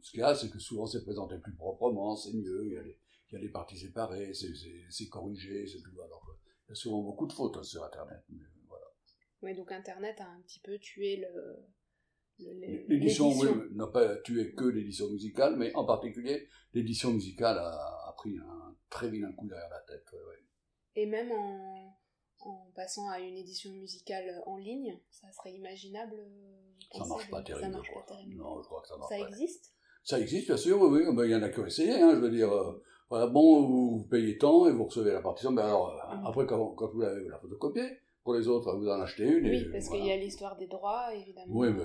[0.00, 2.76] ce qu'il y a, c'est que souvent c'est présenté plus proprement, c'est mieux, il y,
[2.76, 2.96] a des,
[3.30, 6.00] il y a des parties séparées, c'est corrigé, c'est tout.
[6.00, 6.24] Alors,
[6.66, 8.22] il y a souvent beaucoup de fautes hein, sur Internet.
[8.30, 8.86] Mais voilà.
[9.42, 11.66] Oui, donc Internet a un petit peu tué le.
[12.88, 18.14] L'édition, oui, n'a pas tué que l'édition musicale, mais en particulier, l'édition musicale a, a,
[18.16, 20.06] pris un très vilain coup derrière la tête.
[20.12, 20.36] Ouais,
[20.94, 21.98] Et même en,
[22.38, 26.16] en passant à une édition musicale en ligne, ça serait imaginable
[26.96, 28.36] Ça marche pas terrible, marche pas terrible.
[28.36, 29.28] Non, je crois que ça marche ça pas.
[29.28, 29.74] existe?
[30.04, 31.26] Ça existe, bien sûr, oui, oui.
[31.26, 32.52] Il y en a qui ont essayé, hein, je veux dire.
[32.52, 35.52] Euh, voilà, bon, vous, payez tant et vous recevez la partition.
[35.52, 36.26] Ben alors, euh, mm.
[36.26, 37.88] après, quand, quand vous l'avez, vous la photocopiez.
[38.22, 39.48] Pour les autres, vous en achetez une.
[39.48, 41.46] Oui, parce qu'il y a l'histoire des droits, évidemment.
[41.48, 41.84] Oui, mais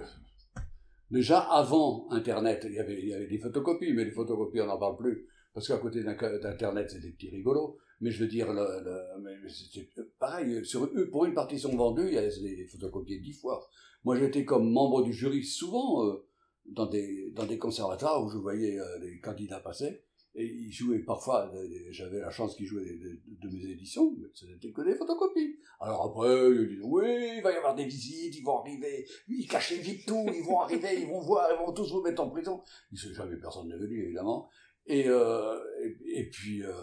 [1.10, 4.66] déjà avant Internet, il y avait, il y avait des photocopies, mais les photocopies, on
[4.66, 5.30] n'en parle plus.
[5.54, 7.78] Parce qu'à côté d'Internet, c'est des petits rigolos.
[8.02, 9.88] Mais je veux dire, le, le, c'est
[10.20, 13.66] pareil, sur, pour une partition vendue, il y a des photocopiés dix fois.
[14.04, 16.26] Moi, j'étais comme membre du jury souvent euh,
[16.66, 20.04] dans, des, dans des conservatoires où je voyais euh, les candidats passer.
[20.36, 21.52] Et ils jouaient parfois,
[21.92, 25.60] j'avais la chance qu'ils jouaient de, mes éditions, mais ce n'était que des photocopies.
[25.80, 29.48] Alors après, ils disaient, oui, il va y avoir des visites, ils vont arriver, ils
[29.48, 32.30] cachaient vite tout, ils vont arriver, ils vont voir, ils vont tous vous mettre en
[32.30, 32.62] prison.
[32.92, 34.50] Jamais personne n'est venu, évidemment.
[34.88, 36.74] Et, euh, et, et, puis, euh,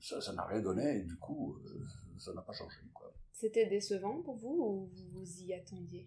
[0.00, 1.80] ça n'a rien donné, et du coup, euh,
[2.18, 2.76] ça n'a pas changé.
[3.34, 6.04] C'était décevant pour vous ou vous vous y attendiez?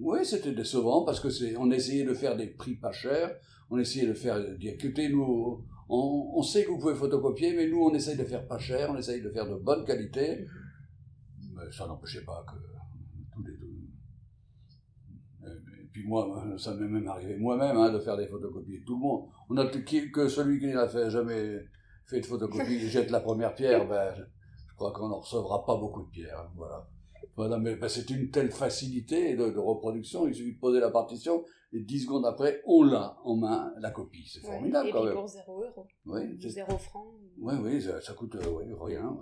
[0.00, 3.36] Oui, c'était décevant parce que c'est, on essayait de faire des prix pas chers,
[3.70, 7.68] on essayait de faire, dire, écoutez, nous, on, on, sait que vous pouvez photocopier, mais
[7.68, 10.46] nous, on essaye de faire pas cher, on essaye de faire de bonne qualité,
[11.54, 12.56] mais ça n'empêchait pas que
[13.32, 13.70] tous les deux.
[15.46, 18.94] Et puis moi, ça m'est même arrivé moi-même hein, de faire des photocopies de tout
[18.94, 19.28] le monde.
[19.48, 21.60] On a que celui qui n'a fait jamais
[22.06, 26.02] fait de photocopie jette la première pierre, ben, je crois qu'on n'en recevra pas beaucoup
[26.02, 26.38] de pierres.
[26.38, 26.86] Hein, voilà.
[27.36, 31.80] Voilà, mais c'est une telle facilité de, reproduction, il suffit de poser la partition, et
[31.80, 34.24] dix secondes après, on l'a en main, la copie.
[34.32, 35.16] C'est formidable et quand puis même.
[35.16, 35.86] pour zéro euro.
[36.06, 37.12] Oui, zéro franc.
[37.38, 39.18] Oui, oui, ça, coûte euh, rien.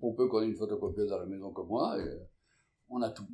[0.00, 2.08] pour peu qu'on ait une photocopieuse à la maison comme moi, et,
[2.88, 3.28] on a tout.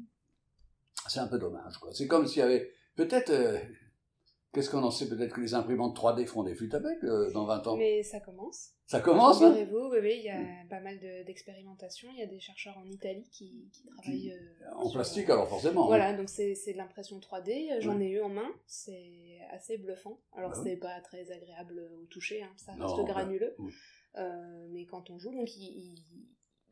[1.08, 1.78] C'est un peu dommage.
[1.78, 1.90] quoi.
[1.92, 2.70] C'est comme s'il y avait.
[2.94, 3.30] Peut-être.
[3.30, 3.58] Euh,
[4.52, 7.44] Qu'est-ce qu'on en sait Peut-être que les imprimantes 3D font des flûtes avec euh, dans
[7.44, 7.76] 20 ans?
[7.76, 8.70] Mais ça commence.
[8.86, 9.66] Ça commence hein?
[9.70, 10.40] Vous oui, il y a
[10.70, 12.08] pas mal d'expérimentations.
[12.14, 14.32] il y a des chercheurs en Italie qui, travaillent.
[14.32, 15.86] Euh, en plastique, alors forcément.
[15.86, 17.80] Voilà, donc c'est de l'impression 3D.
[17.80, 18.50] J'en ai eu en main.
[18.66, 20.18] C'est assez bluffant.
[20.32, 23.54] Alors, bah c'est pas très agréable au toucher, hein, ça reste granuleux.
[24.16, 25.48] Euh, mais quand on joue, donc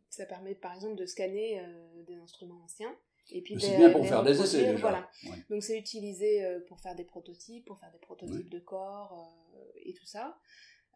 [0.09, 1.63] ça permet par exemple de scanner
[2.07, 2.97] des instruments anciens
[3.31, 4.81] et puis c'est bien pour faire des essais déjà.
[4.81, 5.11] Voilà.
[5.51, 9.81] Donc c'est utilisé euh, pour faire des prototypes, pour faire des prototypes de corps euh,
[9.85, 10.39] et tout ça.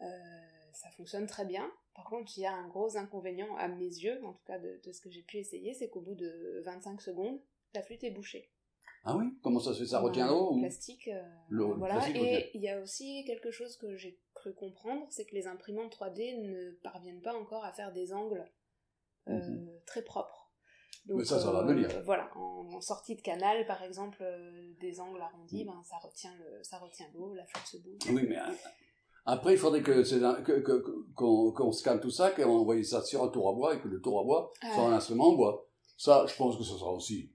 [0.00, 0.06] Euh,
[0.72, 1.70] ça fonctionne très bien.
[1.94, 4.80] Par contre, il y a un gros inconvénient à mes yeux, en tout cas de,
[4.92, 7.40] ce que j'ai pu essayer, c'est qu'au bout de 25 secondes,
[7.74, 8.50] la flûte est bouchée.
[9.04, 9.26] Ah oui?
[9.42, 9.86] Comment ça se fait?
[9.86, 11.10] Ça retient l'eau Plastique.
[11.50, 12.08] voilà.
[12.14, 15.94] et il y a aussi quelque chose que j'ai cru comprendre, c'est que les imprimantes
[15.94, 18.46] 3D ne parviennent pas encore à faire des angles
[19.26, 19.68] mhm.
[19.86, 20.39] très propres.
[21.06, 21.88] Mais ça, ça va venir.
[21.90, 25.66] Euh, voilà, en, sortie de canal, par exemple, euh, des angles arrondis, mm.
[25.66, 27.98] ben, ça retient le, ça retient l'eau, la flotte se bouge.
[28.10, 28.54] Oui, mais hein,
[29.26, 30.02] après, il faudrait que
[31.14, 34.00] qu'on scanne tout ça, qu'on envoie ça sur un tour à bois et que le
[34.00, 35.66] tour à bois soit un instrument en bois.
[35.96, 37.30] Ça, je pense que ce sera aussi,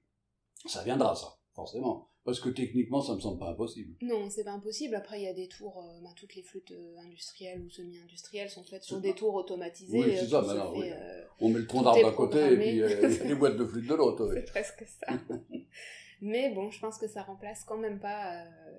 [0.66, 2.10] ça viendra, ça, forcément.
[2.26, 3.96] Parce que techniquement, ça me semble pas impossible.
[4.02, 4.96] Non, c'est pas impossible.
[4.96, 8.64] Après, il y a des tours, euh, ben, toutes les flûtes industrielles ou semi-industrielles sont
[8.64, 10.00] faites sur des tours automatisés.
[10.00, 10.92] Oui, c'est ça, maintenant, oui
[11.40, 13.96] on met le tronc d'arbre d'un côté et puis euh, les boîtes de flûte de
[13.96, 14.32] l'autre.
[14.34, 15.14] C'est presque ça.
[16.22, 18.78] Mais bon, je pense que ça remplace quand même pas euh,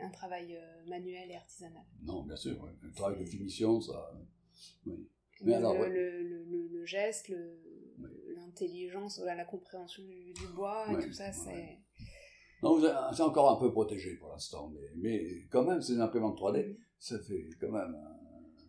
[0.00, 1.84] un travail euh, manuel et artisanal.
[2.02, 4.12] Non, bien sûr, le travail de finition, ça.
[4.86, 5.08] Oui.
[5.42, 7.32] Mais alors, le, le, le, geste,
[8.34, 11.78] l'intelligence, la compréhension du, bois et tout ça, c'est.
[12.62, 12.80] Non,
[13.12, 17.18] c'est encore un peu protégé pour l'instant, mais, mais quand même, ces imprimantes 3D, ça
[17.20, 17.96] fait quand même.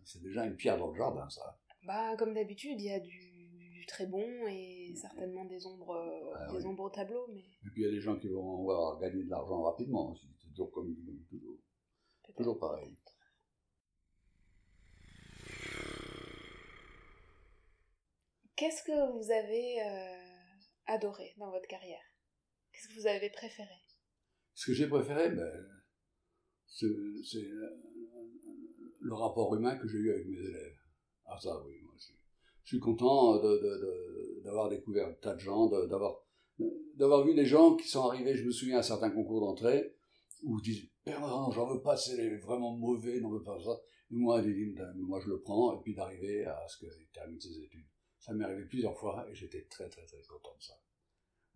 [0.04, 1.58] C'est déjà une pierre dans le jardin, ça.
[1.84, 6.64] Bah, comme d'habitude, il y a du, très bon et certainement des ombres, ah des
[6.64, 7.26] ombres au tableau.
[7.32, 7.40] Mais...
[7.40, 10.28] Et puis il y a des gens qui vont avoir gagné de l'argent rapidement aussi.
[10.38, 10.94] C'est toujours comme
[11.28, 11.56] toujours,
[12.36, 12.94] toujours pareil.
[18.54, 22.09] Qu'est-ce que vous avez euh, adoré dans votre carrière?
[22.80, 23.74] Qu'est-ce que vous avez préféré?
[24.54, 25.66] Ce que j'ai préféré, ben,
[26.66, 26.86] c'est
[29.00, 30.78] le rapport humain que j'ai eu avec mes élèves.
[31.26, 32.12] Ah ça oui, moi je,
[32.64, 33.36] suis content
[34.42, 38.50] d'avoir découvert un tas de gens, d'avoir vu des gens qui sont arrivés, je me
[38.50, 39.94] souviens à certains concours d'entrée,
[40.42, 41.20] où ils disent Père,
[41.52, 43.78] j'en veux pas, c'est vraiment mauvais, n'en veux pas ça.
[44.10, 44.42] Et moi,
[44.96, 47.86] moi, je le prends, et puis d'arriver à ce qu'il termine ses études.
[48.18, 50.80] Ça m'est arrivé plusieurs fois, et j'étais très, très, très content de ça.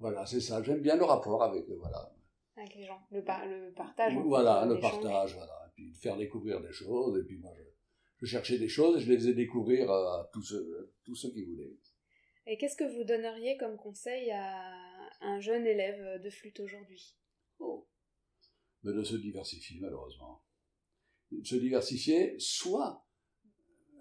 [0.05, 0.62] Voilà, c'est ça.
[0.62, 2.12] J'aime bien le rapport avec, voilà.
[2.59, 4.14] Avec les gens, le, le partage.
[4.14, 5.66] Voilà, le partage, voilà.
[5.66, 7.62] Et puis faire découvrir des choses, et puis moi, je,
[8.20, 11.42] je cherchais des choses, et je les faisais découvrir à tous ceux, tous ceux qui
[11.46, 11.72] voulaient.
[12.44, 14.74] Et qu'est-ce que vous donneriez comme conseil à
[15.22, 17.16] un jeune élève de flûte aujourd'hui?
[17.59, 17.88] Oh.
[18.82, 20.42] Mais de se diversifier, malheureusement.
[21.32, 23.07] De se diversifier, soit,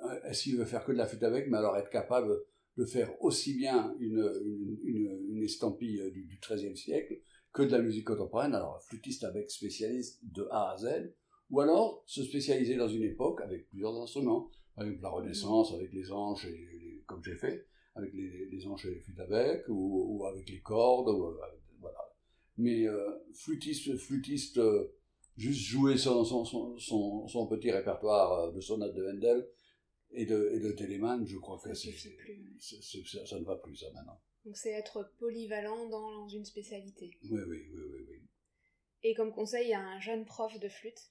[0.03, 2.43] euh, qu'il veut faire que de la flûte avec, mais alors être capable
[2.77, 4.31] de faire aussi bien une,
[4.83, 7.19] une, une, estampille du, XIIIe siècle
[7.51, 11.13] que de la musique contemporaine, alors flûtiste avec spécialiste de A à Z,
[11.51, 15.93] ou alors se spécialiser dans une époque avec plusieurs instruments, par exemple la Renaissance avec
[15.93, 20.25] les anges, et, comme j'ai fait, avec les, les anges et les flûtes avec, ou,
[20.25, 21.37] avec les cordes, euh,
[21.79, 21.99] voilà.
[22.57, 24.95] Mais euh, flûtiste, flûtiste, euh,
[25.37, 29.47] juste jouer son, son, son, son, petit répertoire de sonates de Handel
[30.13, 31.89] et de, et de Telemann, je crois que ça,
[33.25, 34.21] ça ne va plus ça maintenant.
[34.45, 37.17] Donc c'est être polyvalent dans une spécialité.
[37.23, 38.21] Oui, oui, oui, oui, oui.
[39.03, 41.09] Et comme conseil à un jeune prof de flûte?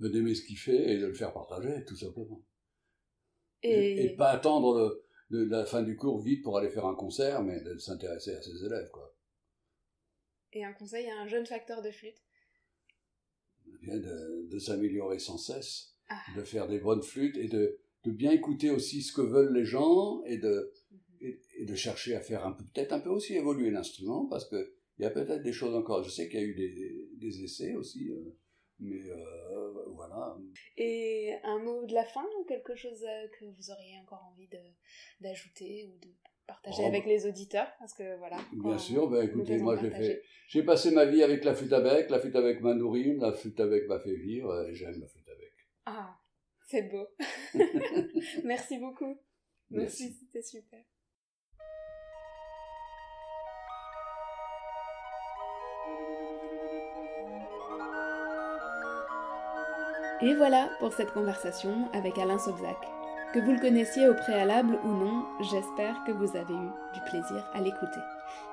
[0.00, 2.42] D'aimer ce qu'il fait et de le faire partager, tout simplement.
[3.62, 7.76] Et, pas attendre la fin du cours vite pour aller faire un concert, mais de
[7.76, 9.14] s'intéresser à ses élèves, quoi.
[10.52, 12.22] Et un conseil à un jeune facteur de flûte?
[13.82, 15.89] De, de s'améliorer sans cesse.
[16.36, 19.64] De faire des bonnes flûtes et de, de, bien écouter aussi ce que veulent les
[19.64, 20.72] gens et de,
[21.20, 21.38] mhm.
[21.58, 24.74] et, de chercher à faire un peu, peut-être un peu aussi évoluer l'instrument parce que
[24.98, 26.02] il y a peut-être des choses encore.
[26.02, 28.10] Je sais qu'il y a eu des, des essais aussi.
[28.10, 28.36] Euh,
[28.80, 30.36] mais euh, voilà.
[30.76, 34.48] Et un mot de la fin ou quelque chose euh, que vous auriez encore envie
[35.20, 36.08] d'ajouter ou de
[36.46, 37.10] partager oh, avec bah.
[37.10, 37.68] les auditeurs?
[37.78, 38.38] Parce que voilà.
[38.52, 41.80] Bien sûr, ben écoutez, moi j'ai fait, j'ai passé ma vie avec la flûte à
[41.80, 45.06] bec, la flûte avec ma nourrice, la flûte avec m'a fait vivre et j'aime la
[45.06, 45.19] flûte avec.
[45.92, 46.16] Ah,
[46.68, 47.08] c'est beau.
[48.44, 49.18] Merci beaucoup.
[49.70, 50.78] Merci c'était super.
[60.22, 62.76] Et voilà pour cette conversation avec Alain Sobzac.
[63.32, 67.50] Que vous le connaissiez au préalable ou non, j'espère que vous avez eu du plaisir
[67.52, 68.00] à l'écouter.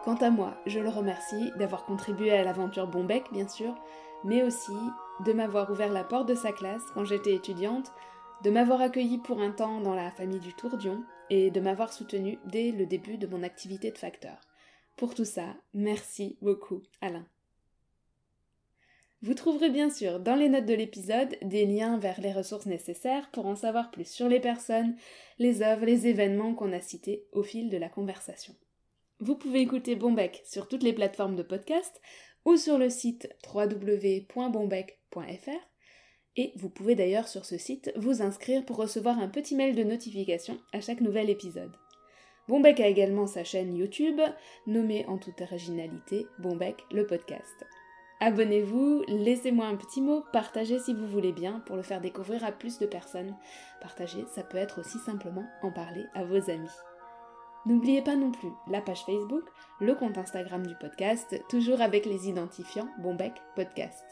[0.04, 3.76] Quant à moi, je le remercie d'avoir contribué à l'aventure Bombec, bien sûr,
[4.24, 4.72] mais aussi
[5.26, 7.92] de m'avoir ouvert la porte de sa classe quand j'étais étudiante,
[8.44, 12.40] de m'avoir accueilli pour un temps dans la famille du Tourdion et de m'avoir soutenu
[12.46, 14.40] dès le début de mon activité de facteur.
[14.96, 17.26] Pour tout ça, merci beaucoup, Alain.
[19.24, 23.32] Vous trouverez bien sûr dans les notes de l'épisode des liens vers les ressources nécessaires
[23.32, 24.96] pour en savoir plus sur les personnes,
[25.40, 28.56] les œuvres, les événements qu'on a cités au fil de la conversation.
[29.20, 32.00] Vous pouvez écouter Bombec sur toutes les plateformes de podcast
[32.48, 34.30] ou sur le site www.bombec.fr
[36.38, 39.84] et vous pouvez d'ailleurs sur ce site vous inscrire pour recevoir un petit mail de
[39.84, 41.76] notification à chaque nouvel épisode.
[42.48, 44.22] Bombec a également sa chaîne YouTube,
[44.66, 47.66] nommée en toute originalité Bombec le podcast.
[48.22, 52.54] Abonnez-vous, laissez-moi un petit mot, partagez si vous voulez bien pour le faire découvrir à
[52.54, 53.36] plus de personnes.
[53.82, 56.72] Partager, ça peut être aussi simplement en parler à vos amis.
[57.68, 59.44] N'oubliez pas non plus la page Facebook,
[59.82, 64.06] le compte Instagram du podcast, toujours avec les identifiants Bombec Podcast.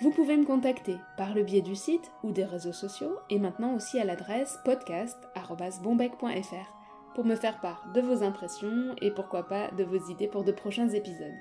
[0.00, 3.76] Vous pouvez me contacter par le biais du site ou des réseaux sociaux et maintenant
[3.76, 6.74] aussi à l'adresse podcast.bombec.fr
[7.14, 10.50] pour me faire part de vos impressions et pourquoi pas de vos idées pour de
[10.50, 11.38] prochains épisodes.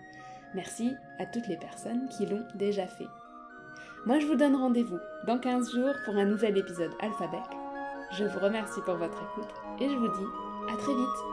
[0.53, 3.07] Merci à toutes les personnes qui l'ont déjà fait.
[4.05, 7.41] Moi, je vous donne rendez-vous dans 15 jours pour un nouvel épisode Alphabet.
[8.11, 11.32] Je vous remercie pour votre écoute et je vous dis à très vite.